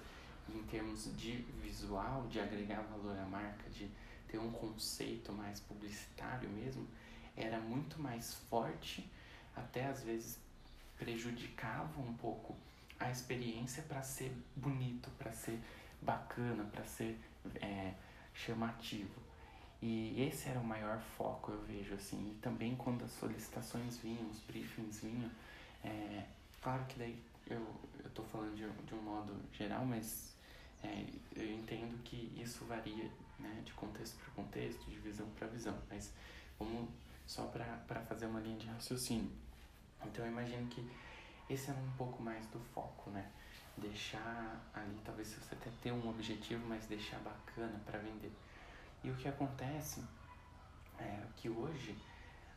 em 0.50 0.64
termos 0.64 1.16
de 1.18 1.38
visual, 1.62 2.28
de 2.28 2.40
agregar 2.40 2.82
valor 2.82 3.18
à 3.18 3.26
marca, 3.26 3.70
de 3.70 3.90
ter 4.28 4.38
um 4.38 4.52
conceito 4.52 5.32
mais 5.34 5.60
publicitário 5.60 6.50
mesmo, 6.50 6.88
era 7.36 7.60
muito 7.60 8.02
mais 8.02 8.34
forte, 8.50 9.10
até 9.56 9.86
às 9.86 10.04
vezes 10.04 10.40
prejudicava 10.98 12.00
um 12.00 12.14
pouco 12.14 12.56
a 13.00 13.10
experiência 13.10 13.84
para 13.84 14.02
ser 14.02 14.32
bonito, 14.56 15.10
para 15.18 15.32
ser 15.32 15.60
bacana, 16.02 16.64
para 16.66 16.84
ser 16.86 17.20
é, 17.62 17.94
chamativo. 18.34 19.20
E 19.82 20.22
esse 20.22 20.50
era 20.50 20.60
o 20.60 20.64
maior 20.64 21.00
foco, 21.00 21.52
eu 21.52 21.62
vejo, 21.64 21.96
assim. 21.96 22.32
E 22.32 22.36
também 22.42 22.76
quando 22.76 23.04
as 23.04 23.12
solicitações 23.12 23.98
vinham, 23.98 24.30
os 24.30 24.40
briefings 24.40 25.00
vinham, 25.02 25.30
é, 25.84 26.26
claro 26.62 26.86
que 26.86 27.00
daí 27.00 27.18
eu, 27.48 27.66
eu 28.04 28.10
tô 28.12 28.24
falando 28.24 28.56
de, 28.56 28.70
de 28.86 28.94
um 28.94 29.02
modo 29.02 29.36
geral, 29.52 29.86
mas 29.86 30.36
é, 30.84 31.06
eu 31.36 31.52
entendo 31.52 32.02
que 32.04 32.32
isso 32.40 32.66
varia 32.66 33.10
né, 33.40 33.62
de 33.66 33.74
contexto 33.74 34.18
para 34.18 34.44
contexto, 34.44 34.90
de 34.90 34.98
visão 35.00 35.28
para 35.38 35.48
visão. 35.48 35.76
Mas 35.90 36.12
vamos 36.60 36.88
só 37.26 37.44
para 37.48 38.02
fazer 38.02 38.28
uma 38.28 38.40
linha 38.40 38.58
de 38.58 38.68
raciocínio. 38.68 39.32
Então 40.06 40.26
eu 40.26 40.32
imagino 40.32 40.68
que 40.68 40.88
esse 41.50 41.70
é 41.70 41.74
um 41.74 41.92
pouco 41.98 42.22
mais 42.22 42.46
do 42.48 42.60
foco, 42.60 43.10
né? 43.10 43.30
Deixar 43.82 44.62
ali, 44.74 45.02
talvez 45.04 45.30
você 45.30 45.56
até 45.56 45.72
ter 45.82 45.92
um 45.92 46.10
objetivo, 46.10 46.66
mas 46.68 46.86
deixar 46.86 47.18
bacana 47.20 47.82
para 47.86 47.98
vender. 48.00 48.32
E 49.04 49.10
o 49.10 49.16
que 49.16 49.28
acontece 49.28 50.04
é 51.00 51.24
que 51.36 51.50
hoje, 51.50 51.98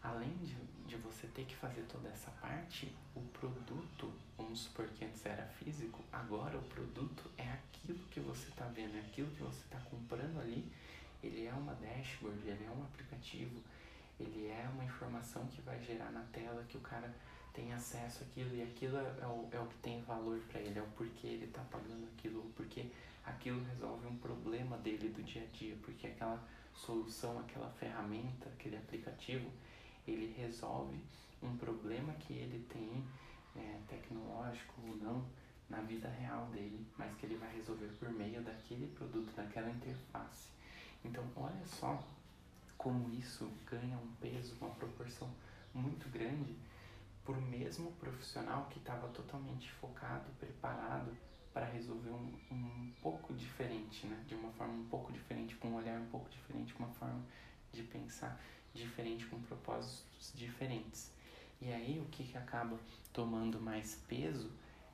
além 0.02 0.36
de, 0.36 0.54
de 0.86 0.96
você 0.96 1.26
ter 1.28 1.46
que 1.46 1.56
fazer 1.56 1.82
toda 1.90 2.08
essa 2.10 2.30
parte, 2.32 2.94
o 3.14 3.20
produto, 3.20 4.12
vamos 4.36 4.60
supor 4.60 4.86
que 4.88 5.04
antes 5.04 5.24
era 5.24 5.46
físico, 5.46 6.04
agora 6.12 6.58
o 6.58 6.62
produto 6.64 7.30
é 7.38 7.50
aquilo 7.50 7.98
que 8.10 8.20
você 8.20 8.48
está 8.50 8.66
vendo, 8.66 8.96
é 8.96 9.00
aquilo 9.00 9.30
que 9.30 9.42
você 9.42 9.64
está 9.64 9.78
comprando 9.90 10.38
ali. 10.40 10.70
Ele 11.22 11.46
é 11.46 11.52
uma 11.54 11.74
dashboard, 11.74 12.46
ele 12.46 12.66
é 12.66 12.70
um 12.70 12.84
aplicativo, 12.84 13.58
ele 14.20 14.48
é 14.48 14.68
uma 14.74 14.84
informação 14.84 15.46
que 15.46 15.62
vai 15.62 15.82
gerar 15.82 16.10
na 16.10 16.22
tela 16.32 16.62
que 16.68 16.76
o 16.76 16.80
cara 16.80 17.10
tem 17.54 17.72
acesso 17.72 18.24
àquilo 18.24 18.54
e 18.56 18.62
aquilo 18.62 18.98
é 18.98 19.26
o, 19.26 19.48
é 19.52 19.60
o 19.60 19.66
que 19.66 19.76
tem 19.76 20.02
valor 20.02 20.40
para 20.50 20.60
ele, 20.60 20.78
é 20.78 20.82
o 20.82 20.86
porquê 20.88 21.28
ele 21.28 21.44
está 21.44 21.62
pagando 21.62 22.04
aquilo, 22.12 22.40
o 22.40 22.50
porquê 22.50 22.90
aquilo 23.24 23.64
resolve 23.64 24.06
um 24.08 24.16
problema 24.16 24.76
dele 24.78 25.08
do 25.08 25.22
dia 25.22 25.42
a 25.42 25.56
dia, 25.56 25.76
porque 25.82 26.08
aquela 26.08 26.42
solução, 26.74 27.38
aquela 27.38 27.70
ferramenta, 27.70 28.48
aquele 28.48 28.76
aplicativo, 28.76 29.48
ele 30.06 30.34
resolve 30.36 31.00
um 31.40 31.56
problema 31.56 32.12
que 32.14 32.32
ele 32.32 32.66
tem, 32.68 33.04
é, 33.56 33.78
tecnológico 33.88 34.74
ou 34.88 34.96
não, 34.96 35.24
na 35.70 35.80
vida 35.80 36.08
real 36.08 36.46
dele, 36.46 36.84
mas 36.98 37.16
que 37.16 37.24
ele 37.24 37.36
vai 37.36 37.54
resolver 37.54 37.88
por 37.98 38.10
meio 38.10 38.42
daquele 38.42 38.88
produto, 38.88 39.32
daquela 39.34 39.70
interface. 39.70 40.48
Então, 41.04 41.24
olha 41.36 41.64
só 41.64 42.02
como 42.76 43.08
isso 43.14 43.48
ganha 43.64 43.96
um 43.96 44.12
peso, 44.20 44.56
uma 44.60 44.70
proporção 44.70 45.30
muito 45.72 46.08
grande 46.10 46.54
por 47.24 47.40
mesmo 47.40 47.92
profissional 47.92 48.66
que 48.70 48.78
estava 48.78 49.08
totalmente 49.08 49.70
focado, 49.72 50.30
preparado 50.38 51.16
para 51.52 51.66
resolver 51.66 52.10
um, 52.10 52.32
um 52.50 52.92
pouco 53.00 53.32
diferente, 53.32 54.06
né? 54.06 54.22
De 54.26 54.34
uma 54.34 54.50
forma 54.52 54.74
um 54.74 54.88
pouco 54.88 55.12
diferente, 55.12 55.54
com 55.56 55.68
um 55.68 55.76
olhar 55.76 55.98
um 56.00 56.06
pouco 56.06 56.28
diferente, 56.28 56.74
com 56.74 56.82
uma 56.82 56.92
forma 56.94 57.24
de 57.72 57.82
pensar 57.84 58.40
diferente, 58.74 59.26
com 59.26 59.40
propósitos 59.42 60.32
diferentes. 60.34 61.12
E 61.60 61.72
aí 61.72 62.00
o 62.00 62.04
que, 62.10 62.24
que 62.24 62.36
acaba 62.36 62.78
tomando 63.12 63.60
mais 63.60 63.94
peso 64.08 64.50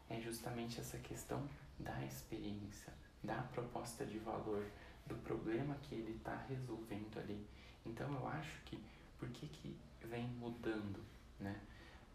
é 0.08 0.20
justamente 0.20 0.80
essa 0.80 0.98
questão 0.98 1.48
da 1.78 2.04
experiência, 2.04 2.92
da 3.24 3.42
proposta 3.42 4.04
de 4.04 4.18
valor, 4.18 4.64
do 5.06 5.14
problema 5.16 5.74
que 5.82 5.94
ele 5.94 6.16
está 6.16 6.36
resolvendo 6.48 7.18
ali. 7.18 7.46
Então 7.86 8.12
eu 8.12 8.28
acho 8.28 8.60
que 8.66 8.78
por 9.18 9.28
que, 9.30 9.46
que 9.46 9.76
vem 10.04 10.26
mudando, 10.28 11.02
né? 11.38 11.58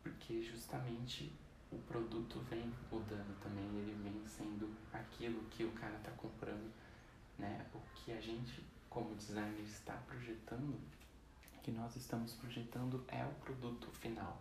Porque 0.06 0.40
justamente 0.44 1.34
o 1.72 1.80
produto 1.80 2.40
vem 2.48 2.72
mudando 2.92 3.36
também, 3.42 3.66
ele 3.66 3.98
vem 4.04 4.24
sendo 4.28 4.70
aquilo 4.94 5.44
que 5.46 5.64
o 5.64 5.72
cara 5.72 5.96
está 5.96 6.12
comprando, 6.12 6.72
né? 7.40 7.66
O 7.74 7.80
que 7.96 8.12
a 8.12 8.22
gente, 8.22 8.64
como 8.88 9.16
designer, 9.16 9.64
está 9.64 9.94
projetando, 10.08 10.80
que 11.64 11.72
nós 11.72 11.96
estamos 11.96 12.34
projetando 12.34 13.04
é 13.08 13.26
o 13.26 13.32
produto 13.44 13.90
final. 13.94 14.40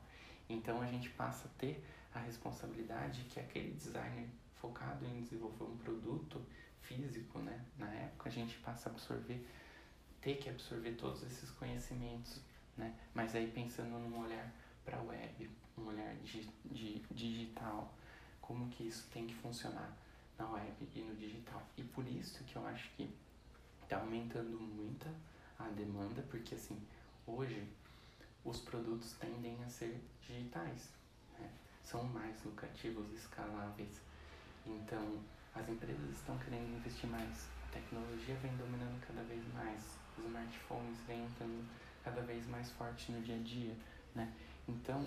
Então 0.51 0.83
a 0.83 0.87
gente 0.87 1.09
passa 1.09 1.49
a 1.49 1.59
ter 1.59 1.83
a 2.13 2.19
responsabilidade 2.19 3.25
que 3.31 3.41
aquele 3.41 3.73
designer 3.73 4.29
focado 4.57 5.07
em 5.07 5.23
desenvolver 5.23 5.65
um 5.65 5.79
produto 5.79 6.43
físico, 6.83 7.39
né? 7.39 7.65
Na 7.79 7.91
época 7.91 8.29
a 8.29 8.33
gente 8.33 8.59
passa 8.59 8.91
a 8.91 8.93
absorver, 8.93 9.49
ter 10.21 10.37
que 10.37 10.51
absorver 10.51 10.93
todos 10.93 11.23
esses 11.23 11.51
conhecimentos, 11.53 12.43
né? 12.77 12.95
Mas 13.15 13.35
aí 13.35 13.51
pensando 13.51 13.99
num 13.99 14.21
olhar 14.21 14.53
para 14.85 14.99
a 14.99 15.03
web, 15.03 15.51
um 15.79 15.87
olhar 15.87 16.15
de, 16.17 16.49
de 16.65 17.01
digital, 17.11 17.93
como 18.41 18.69
que 18.69 18.87
isso 18.87 19.09
tem 19.13 19.27
que 19.27 19.35
funcionar 19.35 19.97
na 20.39 20.51
web 20.51 20.89
e 20.95 21.01
no 21.01 21.15
digital. 21.17 21.63
E 21.77 21.83
por 21.83 22.07
isso 22.07 22.45
que 22.45 22.57
eu 22.57 22.67
acho 22.67 22.91
que 22.97 23.09
está 23.83 23.99
aumentando 23.99 24.59
muito 24.59 25.07
a 25.59 25.65
demanda, 25.69 26.23
porque 26.31 26.55
assim, 26.55 26.79
hoje 27.27 27.67
os 28.45 28.61
produtos 28.61 29.13
tendem 29.15 29.57
a 29.65 29.69
ser 29.69 30.01
digitais, 30.21 30.91
né? 31.39 31.51
são 31.83 32.05
mais 32.05 32.43
lucrativos, 32.45 33.11
escaláveis. 33.13 34.01
Então, 34.67 35.21
as 35.55 35.69
empresas 35.69 36.11
estão 36.11 36.37
querendo 36.39 36.77
investir 36.77 37.09
mais, 37.09 37.49
a 37.69 37.73
tecnologia 37.73 38.35
vem 38.37 38.57
dominando 38.57 39.01
cada 39.07 39.23
vez 39.23 39.43
mais, 39.55 39.83
os 40.19 40.25
smartphones 40.25 40.99
vêm 41.07 41.25
entrando 41.25 41.65
cada 42.03 42.21
vez 42.23 42.47
mais 42.49 42.71
forte 42.73 43.13
no 43.13 43.23
dia 43.23 43.37
a 43.37 43.43
dia, 43.43 43.77
né? 44.15 44.33
Então, 44.69 45.07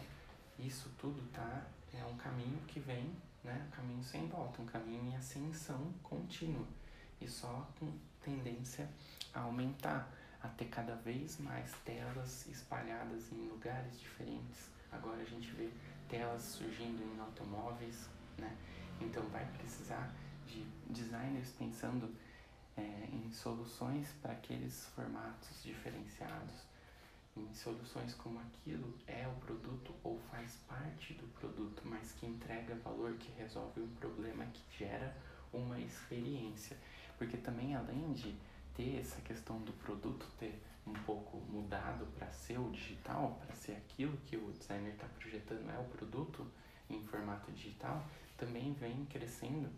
isso 0.59 0.89
tudo 0.97 1.21
tá 1.31 1.65
é 1.93 2.03
um 2.05 2.15
caminho 2.17 2.59
que 2.67 2.79
vem, 2.79 3.11
né, 3.43 3.65
um 3.67 3.71
caminho 3.71 4.03
sem 4.03 4.27
volta, 4.27 4.61
um 4.61 4.65
caminho 4.65 5.03
em 5.11 5.15
ascensão 5.15 5.91
contínua 6.03 6.67
e 7.19 7.27
só 7.27 7.67
com 7.79 7.91
tendência 8.21 8.87
a 9.33 9.41
aumentar, 9.41 10.11
a 10.41 10.47
ter 10.49 10.65
cada 10.65 10.95
vez 10.95 11.39
mais 11.39 11.71
telas 11.83 12.47
espalhadas 12.47 13.31
em 13.31 13.47
lugares 13.47 13.99
diferentes. 13.99 14.69
Agora 14.91 15.21
a 15.21 15.25
gente 15.25 15.51
vê 15.51 15.69
telas 16.07 16.43
surgindo 16.43 17.03
em 17.03 17.19
automóveis, 17.19 18.07
né? 18.37 18.55
Então 19.01 19.23
vai 19.29 19.45
precisar 19.57 20.13
de 20.45 20.63
designers 20.89 21.49
pensando 21.57 22.13
é, 22.77 23.09
em 23.11 23.31
soluções 23.31 24.07
para 24.21 24.33
aqueles 24.33 24.85
formatos 24.95 25.63
diferenciados 25.63 26.66
em 27.37 27.53
soluções 27.53 28.13
como 28.15 28.39
aquilo 28.39 28.93
é 29.05 29.27
o 29.27 29.39
produto 29.39 29.93
ou 30.03 30.19
faz 30.31 30.57
parte 30.67 31.13
do 31.13 31.27
produto, 31.39 31.83
mas 31.85 32.11
que 32.13 32.25
entrega 32.25 32.75
valor, 32.75 33.13
que 33.13 33.31
resolve 33.31 33.81
um 33.81 33.89
problema, 33.95 34.45
que 34.45 34.61
gera 34.77 35.15
uma 35.53 35.79
experiência. 35.79 36.77
Porque 37.17 37.37
também 37.37 37.75
além 37.75 38.13
de 38.13 38.35
ter 38.75 38.99
essa 38.99 39.21
questão 39.21 39.59
do 39.61 39.73
produto 39.73 40.25
ter 40.37 40.61
um 40.85 40.93
pouco 40.93 41.37
mudado 41.49 42.05
para 42.17 42.31
ser 42.31 42.59
o 42.59 42.69
digital, 42.71 43.39
para 43.45 43.55
ser 43.55 43.73
aquilo 43.73 44.15
que 44.25 44.37
o 44.37 44.51
designer 44.51 44.93
está 44.93 45.07
projetando 45.07 45.69
é 45.69 45.77
o 45.77 45.83
produto 45.85 46.45
em 46.89 47.03
formato 47.05 47.51
digital, 47.51 48.05
também 48.37 48.73
vem 48.73 49.05
crescendo 49.05 49.69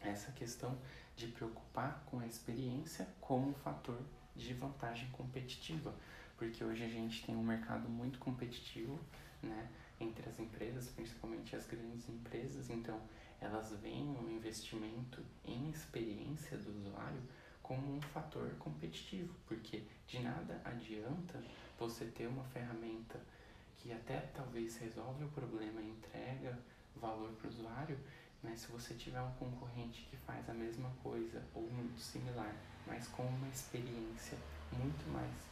essa 0.00 0.32
questão 0.32 0.76
de 1.16 1.26
preocupar 1.26 2.02
com 2.06 2.20
a 2.20 2.26
experiência 2.26 3.06
como 3.20 3.50
um 3.50 3.54
fator 3.54 4.00
de 4.34 4.54
vantagem 4.54 5.08
competitiva 5.10 5.94
porque 6.40 6.64
hoje 6.64 6.82
a 6.82 6.88
gente 6.88 7.22
tem 7.26 7.36
um 7.36 7.42
mercado 7.42 7.86
muito 7.86 8.18
competitivo, 8.18 8.98
né, 9.42 9.68
entre 10.00 10.26
as 10.26 10.40
empresas, 10.40 10.88
principalmente 10.88 11.54
as 11.54 11.66
grandes 11.66 12.08
empresas, 12.08 12.70
então 12.70 12.98
elas 13.38 13.70
veem 13.82 14.16
o 14.16 14.24
um 14.24 14.30
investimento 14.30 15.22
em 15.44 15.68
experiência 15.68 16.56
do 16.56 16.70
usuário 16.70 17.20
como 17.62 17.94
um 17.94 18.00
fator 18.00 18.54
competitivo, 18.58 19.34
porque 19.46 19.82
de 20.06 20.20
nada 20.20 20.58
adianta 20.64 21.44
você 21.78 22.06
ter 22.06 22.26
uma 22.26 22.44
ferramenta 22.44 23.20
que 23.76 23.92
até 23.92 24.20
talvez 24.34 24.78
resolve 24.78 25.24
o 25.24 25.28
problema 25.28 25.82
entrega 25.82 26.58
valor 26.96 27.32
para 27.32 27.48
o 27.48 27.50
usuário, 27.50 27.98
mas 28.42 28.60
se 28.60 28.72
você 28.72 28.94
tiver 28.94 29.20
um 29.20 29.32
concorrente 29.32 30.06
que 30.10 30.16
faz 30.16 30.48
a 30.48 30.54
mesma 30.54 30.90
coisa 31.02 31.44
ou 31.54 31.70
muito 31.70 32.00
similar, 32.00 32.56
mas 32.86 33.06
com 33.08 33.24
uma 33.24 33.48
experiência 33.48 34.38
muito 34.72 35.06
mais 35.12 35.49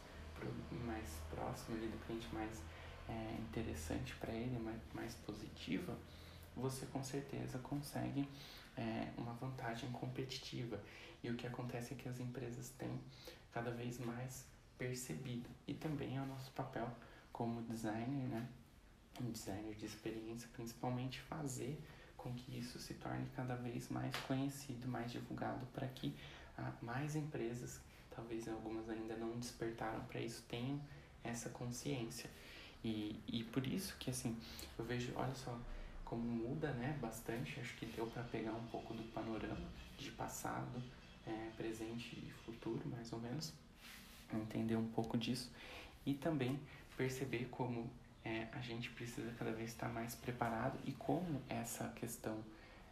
mais 0.85 1.07
próximo 1.29 1.77
ali 1.77 1.87
do 1.87 1.97
cliente, 2.05 2.27
mais 2.33 2.61
é, 3.07 3.37
interessante 3.39 4.15
para 4.15 4.31
ele, 4.31 4.57
mais, 4.59 4.81
mais 4.93 5.15
positiva, 5.15 5.97
você 6.55 6.85
com 6.87 7.03
certeza 7.03 7.57
consegue 7.59 8.27
é, 8.77 9.11
uma 9.17 9.33
vantagem 9.33 9.91
competitiva. 9.91 10.79
E 11.23 11.29
o 11.29 11.35
que 11.35 11.45
acontece 11.45 11.93
é 11.93 11.97
que 11.97 12.07
as 12.07 12.19
empresas 12.19 12.69
têm 12.77 12.99
cada 13.51 13.71
vez 13.71 13.99
mais 13.99 14.45
percebido. 14.77 15.49
E 15.67 15.73
também 15.73 16.17
é 16.17 16.21
o 16.21 16.25
nosso 16.25 16.51
papel 16.51 16.89
como 17.31 17.61
designer, 17.63 18.27
né? 18.27 18.47
Um 19.19 19.31
designer 19.31 19.75
de 19.75 19.85
experiência, 19.85 20.47
principalmente 20.53 21.19
fazer 21.19 21.81
com 22.15 22.33
que 22.33 22.57
isso 22.57 22.79
se 22.79 22.93
torne 22.95 23.25
cada 23.35 23.55
vez 23.55 23.89
mais 23.89 24.15
conhecido, 24.27 24.87
mais 24.87 25.11
divulgado, 25.11 25.65
para 25.67 25.87
que 25.87 26.15
ah, 26.57 26.71
mais 26.81 27.15
empresas, 27.15 27.79
talvez 28.15 28.47
algumas 28.47 28.89
ainda 28.89 29.15
não 29.15 29.37
despertaram 29.39 30.03
para 30.05 30.19
isso, 30.19 30.43
tenham 30.47 30.79
essa 31.23 31.49
consciência. 31.49 32.29
E, 32.83 33.19
e 33.27 33.43
por 33.43 33.65
isso 33.67 33.95
que 33.99 34.09
assim, 34.09 34.37
eu 34.77 34.85
vejo, 34.85 35.11
olha 35.15 35.35
só, 35.35 35.57
como 36.05 36.21
muda 36.21 36.71
né, 36.71 36.97
bastante, 37.01 37.59
acho 37.59 37.75
que 37.75 37.85
deu 37.85 38.07
para 38.07 38.23
pegar 38.23 38.53
um 38.53 38.65
pouco 38.67 38.93
do 38.93 39.03
panorama 39.13 39.69
de 39.97 40.11
passado, 40.11 40.81
é, 41.27 41.49
presente 41.55 42.17
e 42.17 42.31
futuro, 42.45 42.81
mais 42.89 43.11
ou 43.13 43.19
menos, 43.19 43.53
entender 44.33 44.75
um 44.75 44.87
pouco 44.87 45.17
disso 45.17 45.51
e 46.05 46.13
também 46.13 46.59
perceber 46.97 47.47
como 47.51 47.89
é, 48.23 48.47
a 48.51 48.59
gente 48.59 48.89
precisa 48.91 49.31
cada 49.37 49.51
vez 49.51 49.69
estar 49.69 49.89
mais 49.89 50.15
preparado 50.15 50.77
e 50.85 50.91
como 50.93 51.41
essa 51.47 51.87
questão 51.89 52.37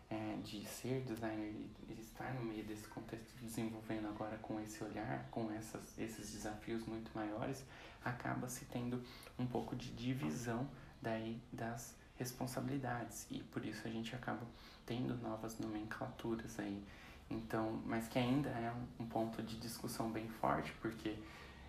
é, 0.10 0.38
de 0.44 0.66
ser 0.66 1.02
designer 1.02 1.54
e 1.90 2.00
estar 2.00 2.34
no 2.34 2.44
meio 2.46 2.64
desse 2.64 2.88
contexto 2.88 3.36
desenvolvendo 3.42 4.08
agora 4.08 4.38
com 4.38 4.60
esse 4.62 4.84
olhar, 4.84 5.28
com 5.30 5.52
essas, 5.52 5.98
esses 5.98 6.32
desafios 6.32 6.86
muito 6.86 7.12
maiores, 7.14 7.64
acaba 8.04 8.48
se 8.48 8.66
tendo 8.66 9.04
um 9.38 9.46
pouco 9.46 9.76
de 9.76 9.92
divisão 9.92 10.68
daí 11.02 11.42
das 11.52 11.96
responsabilidades 12.18 13.28
e 13.30 13.40
por 13.44 13.64
isso 13.66 13.88
a 13.88 13.92
gente 13.92 14.16
acaba 14.16 14.46
tendo 14.86 15.16
novas 15.18 15.60
nomenclaturas 15.60 16.60
aí. 16.60 16.84
Então, 17.30 17.82
mas 17.86 18.08
que 18.08 18.18
ainda 18.18 18.50
é 18.50 18.74
um 19.00 19.06
ponto 19.06 19.44
de 19.44 19.58
discussão 19.58 20.10
bem 20.10 20.30
forte, 20.30 20.72
porque 20.82 21.18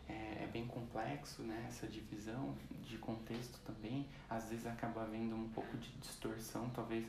é, 0.09 0.45
é, 0.45 0.49
bem 0.53 0.67
complexo, 0.67 1.43
né? 1.43 1.67
Essa 1.69 1.87
divisão 1.87 2.55
de 2.83 2.97
contexto 2.99 3.59
também. 3.65 4.07
Às 4.31 4.49
vezes 4.49 4.67
acaba 4.67 5.03
havendo 5.03 5.35
um 5.35 5.49
pouco 5.49 5.77
de 5.77 5.91
distorção, 5.99 6.71
talvez 6.71 7.05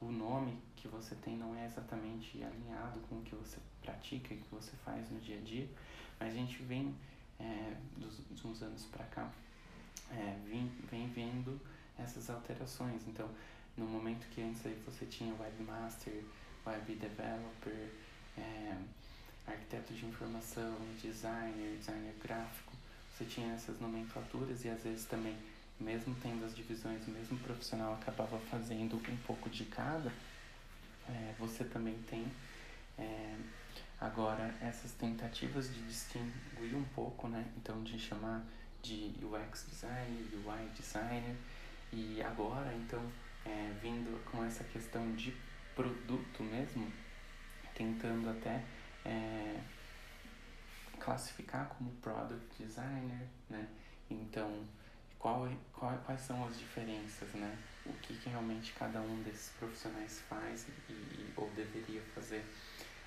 o 0.00 0.10
nome 0.10 0.58
que 0.76 0.88
você 0.88 1.14
tem 1.16 1.36
não 1.36 1.54
é 1.56 1.66
exatamente 1.66 2.42
alinhado 2.42 3.00
com 3.08 3.16
o 3.16 3.22
que 3.22 3.34
você 3.34 3.58
pratica 3.82 4.34
e 4.34 4.36
que 4.36 4.48
você 4.50 4.72
faz 4.84 5.10
no 5.10 5.20
dia 5.20 5.38
a 5.38 5.40
dia, 5.40 5.68
mas 6.18 6.32
a 6.32 6.36
gente 6.36 6.62
vem 6.62 6.94
é, 7.38 7.76
dos, 7.96 8.20
uns 8.44 8.62
anos 8.62 8.84
para 8.86 9.04
cá 9.06 9.30
é, 10.10 10.36
vem, 10.46 10.70
vem 10.90 11.08
vendo 11.08 11.60
essas 11.98 12.30
alterações. 12.30 13.02
Então, 13.06 13.28
no 13.76 13.86
momento 13.86 14.28
que 14.28 14.42
antes 14.42 14.64
aí 14.66 14.80
você 14.84 15.06
tinha 15.06 15.34
webmaster, 15.34 16.24
web 16.66 16.94
developer, 16.94 17.90
é, 18.38 18.76
arquiteto 19.46 19.94
de 19.94 20.06
informação, 20.06 20.76
designer, 21.00 21.76
designer 21.78 22.14
gráfico, 22.22 22.72
você 23.12 23.24
tinha 23.24 23.54
essas 23.54 23.80
nomenclaturas 23.80 24.64
e 24.64 24.68
às 24.68 24.82
vezes 24.82 25.06
também, 25.06 25.36
mesmo 25.78 26.14
tendo 26.22 26.44
as 26.44 26.54
divisões, 26.54 27.06
mesmo 27.06 27.38
profissional 27.38 27.94
acabava 27.94 28.38
fazendo 28.50 28.96
um 28.96 29.16
pouco 29.26 29.48
de 29.50 29.64
cada, 29.66 30.12
é, 31.08 31.34
você 31.38 31.64
também 31.64 31.96
tem 32.08 32.26
é, 32.98 33.36
agora 34.00 34.54
essas 34.60 34.92
tentativas 34.92 35.72
de 35.72 35.82
distinguir 35.82 36.74
um 36.74 36.84
pouco, 36.94 37.28
né? 37.28 37.44
Então, 37.56 37.82
de 37.82 37.98
chamar 37.98 38.44
de 38.82 39.12
UX 39.22 39.66
designer, 39.68 40.28
UI 40.44 40.68
designer, 40.74 41.36
e 41.92 42.20
agora, 42.22 42.72
então, 42.74 43.00
é, 43.44 43.72
vindo 43.80 44.22
com 44.30 44.44
essa 44.44 44.64
questão 44.64 45.14
de 45.14 45.34
produto 45.74 46.42
mesmo, 46.42 46.90
tentando 47.74 48.30
até 48.30 48.62
é, 49.04 49.60
classificar 50.98 51.68
como 51.68 51.90
product 52.02 52.62
designer, 52.62 53.28
né? 53.48 53.68
Então, 54.10 54.64
qual, 55.26 55.48
qual, 55.72 55.98
quais 56.06 56.20
são 56.20 56.46
as 56.46 56.56
diferenças, 56.56 57.28
né? 57.34 57.58
O 57.84 57.92
que, 57.94 58.14
que 58.14 58.28
realmente 58.28 58.72
cada 58.78 59.00
um 59.00 59.22
desses 59.24 59.50
profissionais 59.58 60.20
faz 60.28 60.68
e, 60.88 60.92
e, 60.92 61.32
ou 61.36 61.50
deveria 61.50 62.00
fazer. 62.14 62.44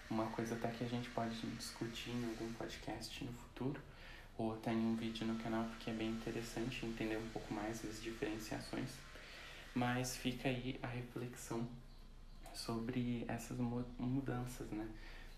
Uma 0.09 0.25
coisa 0.25 0.55
até 0.55 0.69
que 0.69 0.83
a 0.83 0.87
gente 0.87 1.09
pode 1.11 1.39
discutir 1.55 2.09
em 2.09 2.25
algum 2.25 2.51
podcast 2.53 3.23
no 3.23 3.31
futuro, 3.31 3.79
ou 4.37 4.53
até 4.53 4.73
em 4.73 4.85
um 4.85 4.95
vídeo 4.97 5.25
no 5.25 5.41
canal, 5.41 5.63
porque 5.63 5.91
é 5.91 5.93
bem 5.93 6.09
interessante 6.09 6.85
entender 6.85 7.15
um 7.15 7.29
pouco 7.29 7.53
mais 7.53 7.85
as 7.85 8.03
diferenciações. 8.03 8.89
Mas 9.73 10.17
fica 10.17 10.49
aí 10.49 10.77
a 10.83 10.87
reflexão 10.87 11.65
sobre 12.53 13.23
essas 13.29 13.57
mudanças, 13.97 14.69
né? 14.71 14.89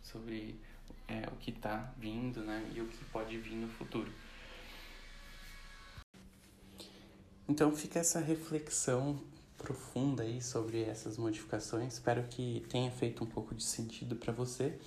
sobre 0.02 0.60
é, 1.08 1.28
o 1.32 1.36
que 1.36 1.52
está 1.52 1.94
vindo 1.98 2.42
né, 2.42 2.72
e 2.74 2.82
o 2.82 2.88
que 2.88 3.04
pode 3.06 3.38
vir 3.38 3.56
no 3.56 3.68
futuro. 3.68 4.12
Então 7.48 7.76
fica 7.76 8.00
essa 8.00 8.20
reflexão 8.20 9.20
profunda 9.58 10.24
aí 10.24 10.42
sobre 10.42 10.82
essas 10.84 11.18
modificações. 11.18 11.94
Espero 11.94 12.24
que 12.24 12.66
tenha 12.70 12.92
feito 12.92 13.24
um 13.24 13.28
pouco 13.28 13.54
de 13.54 13.64
sentido 13.64 14.16
para 14.16 14.34
você. 14.34 14.78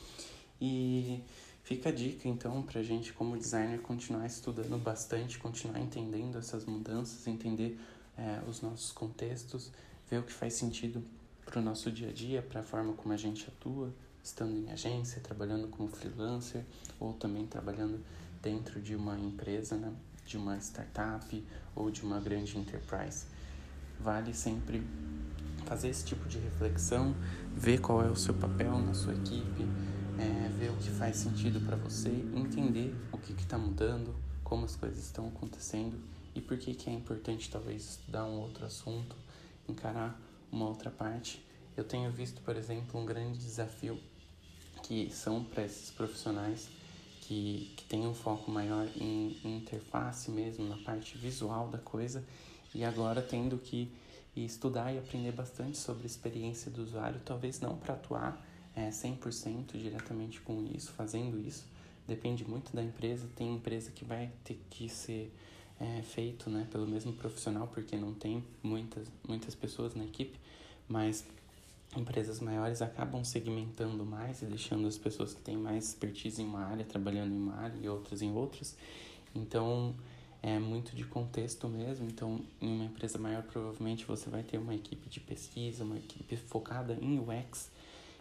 E 0.60 1.22
fica 1.62 1.88
a 1.88 1.92
dica 1.92 2.28
então 2.28 2.62
para 2.62 2.82
gente, 2.82 3.12
como 3.12 3.36
designer, 3.36 3.80
continuar 3.80 4.26
estudando 4.26 4.76
bastante, 4.78 5.38
continuar 5.38 5.80
entendendo 5.80 6.38
essas 6.38 6.64
mudanças, 6.64 7.26
entender 7.26 7.78
é, 8.16 8.40
os 8.48 8.60
nossos 8.60 8.92
contextos, 8.92 9.70
ver 10.08 10.18
o 10.18 10.22
que 10.22 10.32
faz 10.32 10.54
sentido 10.54 11.02
para 11.44 11.60
o 11.60 11.62
nosso 11.62 11.90
dia 11.90 12.08
a 12.08 12.12
dia, 12.12 12.42
para 12.42 12.60
a 12.60 12.64
forma 12.64 12.94
como 12.94 13.12
a 13.12 13.16
gente 13.16 13.46
atua, 13.48 13.92
estando 14.22 14.56
em 14.56 14.70
agência, 14.70 15.20
trabalhando 15.20 15.68
como 15.68 15.88
freelancer 15.88 16.64
ou 16.98 17.12
também 17.12 17.46
trabalhando 17.46 18.02
dentro 18.42 18.80
de 18.80 18.94
uma 18.94 19.18
empresa, 19.18 19.76
né, 19.76 19.92
de 20.24 20.36
uma 20.36 20.56
startup 20.58 21.44
ou 21.74 21.90
de 21.90 22.02
uma 22.02 22.20
grande 22.20 22.58
enterprise. 22.58 23.26
Vale 24.00 24.34
sempre 24.34 24.82
fazer 25.64 25.88
esse 25.88 26.04
tipo 26.04 26.28
de 26.28 26.38
reflexão, 26.38 27.14
ver 27.54 27.80
qual 27.80 28.02
é 28.02 28.10
o 28.10 28.16
seu 28.16 28.34
papel 28.34 28.78
na 28.78 28.94
sua 28.94 29.14
equipe, 29.14 29.66
é, 30.18 30.48
ver 30.58 30.70
o 30.70 30.76
que 30.76 30.90
faz 30.90 31.16
sentido 31.16 31.60
para 31.60 31.76
você, 31.76 32.10
entender 32.34 32.94
o 33.12 33.18
que 33.18 33.32
está 33.32 33.58
mudando, 33.58 34.14
como 34.42 34.64
as 34.64 34.76
coisas 34.76 34.98
estão 34.98 35.28
acontecendo 35.28 35.98
e 36.34 36.40
por 36.40 36.58
que, 36.58 36.74
que 36.74 36.90
é 36.90 36.92
importante 36.92 37.50
talvez 37.50 37.90
estudar 37.90 38.24
um 38.24 38.38
outro 38.40 38.66
assunto, 38.66 39.16
encarar 39.68 40.20
uma 40.50 40.66
outra 40.66 40.90
parte. 40.90 41.44
Eu 41.76 41.84
tenho 41.84 42.10
visto, 42.10 42.40
por 42.42 42.56
exemplo, 42.56 43.00
um 43.00 43.06
grande 43.06 43.38
desafio 43.38 43.98
que 44.82 45.10
são 45.10 45.42
para 45.42 45.64
esses 45.64 45.90
profissionais 45.90 46.68
que, 47.26 47.72
que 47.76 47.84
têm 47.84 48.06
um 48.06 48.14
foco 48.14 48.50
maior 48.50 48.86
em, 48.96 49.38
em 49.42 49.56
interface 49.56 50.30
mesmo, 50.30 50.68
na 50.68 50.76
parte 50.78 51.16
visual 51.16 51.68
da 51.68 51.78
coisa, 51.78 52.22
e 52.74 52.84
agora 52.84 53.22
tendo 53.22 53.56
que 53.56 53.90
estudar 54.36 54.92
e 54.92 54.98
aprender 54.98 55.32
bastante 55.32 55.78
sobre 55.78 56.02
a 56.02 56.06
experiência 56.06 56.70
do 56.70 56.82
usuário, 56.82 57.20
talvez 57.24 57.60
não 57.60 57.76
para 57.76 57.94
atuar 57.94 58.44
é, 58.76 58.90
100% 58.90 59.78
diretamente 59.78 60.40
com 60.40 60.62
isso, 60.74 60.92
fazendo 60.92 61.40
isso, 61.40 61.64
depende 62.06 62.44
muito 62.44 62.74
da 62.74 62.82
empresa. 62.82 63.26
Tem 63.34 63.54
empresa 63.54 63.90
que 63.90 64.04
vai 64.04 64.30
ter 64.42 64.60
que 64.68 64.88
ser 64.88 65.32
é, 65.80 66.02
feito 66.02 66.50
né, 66.50 66.66
pelo 66.70 66.86
mesmo 66.86 67.12
profissional, 67.12 67.68
porque 67.68 67.96
não 67.96 68.12
tem 68.12 68.44
muitas, 68.62 69.08
muitas 69.26 69.54
pessoas 69.54 69.94
na 69.94 70.04
equipe, 70.04 70.38
mas 70.88 71.24
empresas 71.96 72.40
maiores 72.40 72.82
acabam 72.82 73.24
segmentando 73.24 74.04
mais 74.04 74.42
e 74.42 74.46
deixando 74.46 74.86
as 74.86 74.98
pessoas 74.98 75.34
que 75.34 75.40
têm 75.40 75.56
mais 75.56 75.88
expertise 75.88 76.42
em 76.42 76.46
uma 76.46 76.64
área 76.64 76.84
trabalhando 76.84 77.32
em 77.32 77.38
uma 77.38 77.56
área 77.56 77.78
e 77.80 77.88
outras 77.88 78.22
em 78.22 78.32
outras. 78.32 78.76
Então, 79.34 79.94
é 80.42 80.58
muito 80.58 80.94
de 80.94 81.04
contexto 81.04 81.68
mesmo. 81.68 82.06
Então, 82.06 82.44
em 82.60 82.70
uma 82.70 82.84
empresa 82.84 83.18
maior, 83.18 83.42
provavelmente 83.44 84.04
você 84.04 84.28
vai 84.28 84.42
ter 84.42 84.58
uma 84.58 84.74
equipe 84.74 85.08
de 85.08 85.20
pesquisa, 85.20 85.84
uma 85.84 85.96
equipe 85.96 86.36
focada 86.36 86.98
em 87.00 87.18
UX 87.18 87.70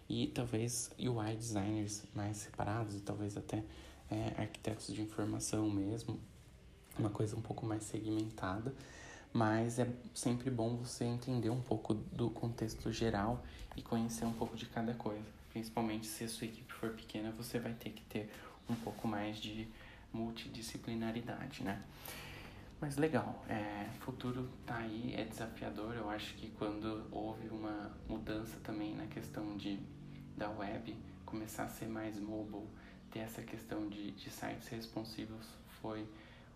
e 0.10 0.28
talvez 0.28 0.92
UI 0.98 1.36
designers 1.36 2.04
mais 2.14 2.38
separados, 2.38 2.96
e 2.96 3.00
talvez 3.00 3.36
até 3.36 3.64
é, 4.10 4.42
arquitetos 4.42 4.94
de 4.94 5.02
informação 5.02 5.70
mesmo, 5.70 6.20
uma 6.98 7.10
coisa 7.10 7.36
um 7.36 7.42
pouco 7.42 7.66
mais 7.66 7.84
segmentada 7.84 8.74
mas 9.34 9.80
é 9.80 9.88
sempre 10.14 10.52
bom 10.52 10.78
você 10.78 11.04
entender 11.04 11.50
um 11.50 11.62
pouco 11.62 11.96
do 11.96 12.30
contexto 12.30 12.92
geral 12.92 13.44
e 13.76 13.82
conhecer 13.82 14.26
um 14.26 14.34
pouco 14.34 14.56
de 14.56 14.68
cada 14.68 14.94
coisa. 14.94 15.26
Principalmente 15.50 16.06
se 16.06 16.24
a 16.24 16.30
sua 16.30 16.46
equipe 16.46 16.72
for 16.72 16.92
pequena, 16.92 17.32
você 17.32 17.60
vai 17.60 17.74
ter 17.74 17.90
que 17.90 18.04
ter 18.04 18.32
um 18.70 18.76
pouco 18.76 19.08
mais 19.08 19.38
de 19.38 19.68
multidisciplinaridade, 20.14 21.64
né? 21.64 21.82
Mas 22.80 22.98
legal, 22.98 23.44
é, 23.48 23.88
futuro 24.02 24.50
tá 24.66 24.78
aí, 24.78 25.16
é 25.16 25.24
desafiador. 25.24 25.96
Eu 25.96 26.10
acho 26.10 26.36
que 26.36 26.50
quando 26.52 27.08
houve 27.12 27.48
uma 27.48 27.92
mudança 28.08 28.60
também 28.62 28.96
na 28.96 29.08
questão 29.08 29.58
de, 29.58 29.80
da 30.38 30.50
web 30.50 30.96
começar 31.26 31.64
a 31.64 31.70
ser 31.70 31.88
mais 31.88 32.20
mobile, 32.20 32.68
ter 33.10 33.20
essa 33.20 33.42
questão 33.42 33.88
de, 33.88 34.12
de 34.12 34.30
sites 34.30 34.68
responsivos 34.68 35.48
foi 35.82 36.06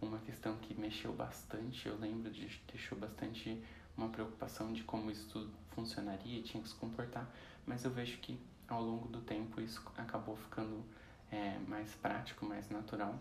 uma 0.01 0.19
questão 0.19 0.57
que 0.57 0.73
mexeu 0.73 1.13
bastante. 1.13 1.87
Eu 1.87 1.97
lembro 1.97 2.31
de 2.31 2.47
deixou 2.71 2.97
bastante 2.97 3.61
uma 3.97 4.09
preocupação 4.09 4.71
de 4.73 4.83
como 4.83 5.09
isso 5.09 5.27
tudo 5.29 5.51
funcionaria, 5.69 6.41
tinha 6.43 6.61
que 6.61 6.69
se 6.69 6.75
comportar, 6.75 7.27
mas 7.65 7.83
eu 7.83 7.91
vejo 7.91 8.17
que 8.19 8.39
ao 8.67 8.81
longo 8.83 9.07
do 9.07 9.21
tempo 9.21 9.59
isso 9.61 9.81
acabou 9.97 10.35
ficando 10.35 10.83
é, 11.31 11.57
mais 11.67 11.93
prático, 11.95 12.45
mais 12.45 12.69
natural. 12.69 13.19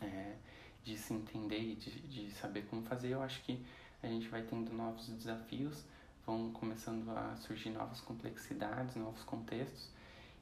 é, 0.00 0.36
de 0.84 0.98
se 0.98 1.14
entender 1.14 1.60
e 1.60 1.74
de, 1.76 1.90
de 2.08 2.30
saber 2.32 2.62
como 2.66 2.82
fazer, 2.82 3.10
eu 3.10 3.22
acho 3.22 3.42
que 3.42 3.64
a 4.02 4.08
gente 4.08 4.28
vai 4.28 4.42
tendo 4.42 4.72
novos 4.72 5.08
desafios, 5.08 5.84
vão 6.26 6.50
começando 6.50 7.08
a 7.10 7.36
surgir 7.36 7.70
novas 7.70 8.00
complexidades, 8.00 8.96
novos 8.96 9.22
contextos, 9.22 9.90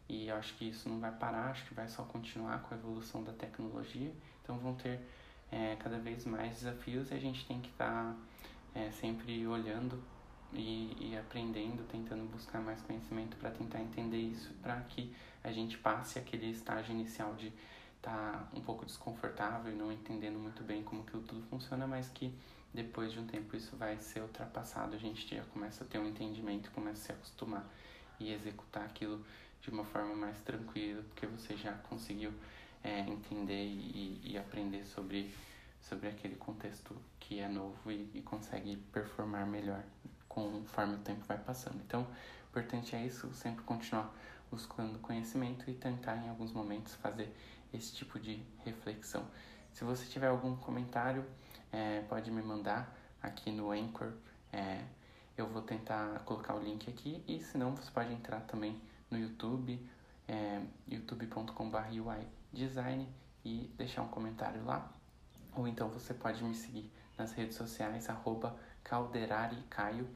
e 0.09 0.31
acho 0.31 0.55
que 0.57 0.69
isso 0.69 0.89
não 0.89 0.99
vai 0.99 1.13
parar, 1.13 1.51
acho 1.51 1.67
que 1.67 1.75
vai 1.75 1.89
só 1.89 2.03
continuar 2.05 2.63
com 2.63 2.75
a 2.75 2.77
evolução 2.77 3.23
da 3.23 3.33
tecnologia. 3.33 4.13
Então 4.43 4.59
vão 4.59 4.75
ter 4.75 5.01
é, 5.51 5.77
cada 5.77 5.99
vez 5.99 6.25
mais 6.25 6.55
desafios 6.55 7.11
e 7.11 7.15
a 7.15 7.19
gente 7.19 7.45
tem 7.47 7.61
que 7.61 7.69
estar 7.71 8.15
tá, 8.15 8.17
é, 8.75 8.91
sempre 8.91 9.47
olhando 9.47 10.01
e, 10.53 10.97
e 11.01 11.17
aprendendo, 11.17 11.87
tentando 11.89 12.25
buscar 12.31 12.61
mais 12.61 12.81
conhecimento 12.83 13.37
para 13.37 13.51
tentar 13.51 13.81
entender 13.81 14.19
isso, 14.19 14.53
para 14.63 14.81
que 14.83 15.15
a 15.43 15.53
gente 15.53 15.79
passe 15.79 16.19
aquele 16.19 16.51
estágio 16.51 16.93
inicial 16.93 17.35
de 17.35 17.53
estar 17.97 18.33
tá 18.33 18.49
um 18.55 18.61
pouco 18.61 18.85
desconfortável 18.85 19.73
e 19.73 19.77
não 19.77 19.93
entendendo 19.93 20.39
muito 20.39 20.63
bem 20.63 20.83
como 20.83 21.05
que 21.05 21.13
tudo 21.13 21.43
funciona, 21.49 21.87
mas 21.87 22.09
que 22.09 22.35
depois 22.73 23.13
de 23.13 23.19
um 23.19 23.27
tempo 23.27 23.57
isso 23.57 23.77
vai 23.77 23.99
ser 23.99 24.21
ultrapassado, 24.21 24.95
a 24.95 24.99
gente 24.99 25.35
já 25.35 25.43
começa 25.45 25.85
a 25.85 25.87
ter 25.87 25.99
um 25.99 26.07
entendimento, 26.07 26.71
começa 26.71 27.01
a 27.01 27.05
se 27.07 27.13
acostumar 27.13 27.69
e 28.19 28.33
executar 28.33 28.85
aquilo 28.85 29.25
de 29.61 29.71
uma 29.71 29.85
forma 29.85 30.15
mais 30.15 30.41
tranquila, 30.41 31.03
porque 31.03 31.27
você 31.27 31.57
já 31.57 31.73
conseguiu 31.73 32.33
é, 32.83 33.01
entender 33.01 33.65
e, 33.65 34.21
e 34.25 34.39
aprender 34.39 34.85
sobre, 34.85 35.33
sobre 35.81 36.09
aquele 36.09 36.37
contexto 36.37 36.97
que 37.19 37.39
é 37.39 37.49
novo 37.49 37.91
e, 37.91 38.11
e 38.15 38.23
consegue 38.23 38.77
performar 38.93 39.47
melhor 39.47 39.83
conforme 40.29 40.95
o 40.95 40.99
tempo 40.99 41.25
vai 41.27 41.39
passando. 41.39 41.81
Então, 41.87 42.03
o 42.03 42.49
importante 42.51 42.95
é 42.95 43.05
isso, 43.05 43.33
sempre 43.35 43.65
continuar 43.65 44.15
buscando 44.51 44.99
conhecimento 44.99 45.71
e 45.71 45.75
tentar 45.75 46.17
em 46.17 46.29
alguns 46.29 46.53
momentos 46.53 46.95
fazer 46.97 47.35
esse 47.73 47.95
tipo 47.95 48.19
de 48.19 48.43
reflexão. 48.65 49.25
Se 49.73 49.85
você 49.85 50.07
tiver 50.07 50.27
algum 50.27 50.57
comentário, 50.57 51.25
é, 51.73 52.03
pode 52.09 52.31
me 52.31 52.43
mandar 52.43 52.97
aqui 53.23 53.51
no 53.51 53.71
Anchor. 53.71 54.13
É, 54.53 54.83
eu 55.37 55.47
vou 55.47 55.63
tentar 55.63 56.21
colocar 56.25 56.55
o 56.55 56.63
link 56.63 56.91
aqui 56.91 57.23
e 57.27 57.41
se 57.41 57.57
não, 57.57 57.75
você 57.75 57.91
pode 57.91 58.13
entrar 58.13 58.41
também 58.41 58.81
no 59.11 59.19
YouTube, 59.19 59.81
é, 60.29 60.61
youtube.com.br 60.89 62.40
design 62.53 63.09
e 63.45 63.71
deixar 63.77 64.03
um 64.03 64.09
comentário 64.09 64.65
lá. 64.65 64.91
Ou 65.57 65.67
então 65.67 65.89
você 65.89 66.15
pode 66.15 66.43
me 66.45 66.55
seguir 66.55 66.91
nas 67.19 67.33
redes 67.33 67.57
sociais, 67.57 68.09
arroba 68.09 68.57
calderaricaio. 68.83 70.09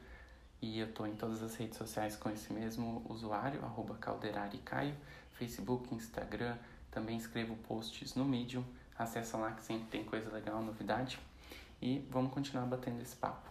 E 0.60 0.78
eu 0.78 0.92
tô 0.92 1.04
em 1.04 1.14
todas 1.14 1.42
as 1.42 1.54
redes 1.56 1.76
sociais 1.76 2.16
com 2.16 2.30
esse 2.30 2.52
mesmo 2.52 3.04
usuário, 3.08 3.62
arroba 3.64 3.94
calderaricaio, 3.96 4.94
Facebook, 5.32 5.94
Instagram, 5.94 6.56
também 6.90 7.16
escrevo 7.16 7.56
posts 7.56 8.14
no 8.14 8.24
Medium. 8.24 8.64
Acessa 8.96 9.36
lá 9.36 9.50
que 9.52 9.62
sempre 9.62 9.88
tem 9.88 10.04
coisa 10.04 10.30
legal, 10.30 10.62
novidade. 10.62 11.18
E 11.82 12.06
vamos 12.10 12.32
continuar 12.32 12.66
batendo 12.66 13.02
esse 13.02 13.16
papo. 13.16 13.50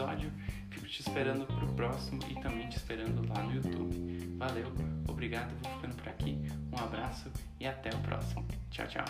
Episódio. 0.00 0.32
Fico 0.70 0.86
te 0.86 1.00
esperando 1.00 1.46
pro 1.46 1.66
próximo 1.74 2.20
e 2.28 2.34
também 2.40 2.68
te 2.68 2.76
esperando 2.76 3.28
lá 3.28 3.42
no 3.42 3.54
YouTube. 3.54 4.36
Valeu, 4.36 4.72
obrigado, 5.08 5.52
vou 5.62 5.72
ficando 5.74 5.96
por 5.96 6.08
aqui. 6.08 6.38
Um 6.72 6.78
abraço 6.78 7.30
e 7.58 7.66
até 7.66 7.90
o 7.90 7.98
próximo. 7.98 8.46
Tchau, 8.70 8.86
tchau. 8.86 9.04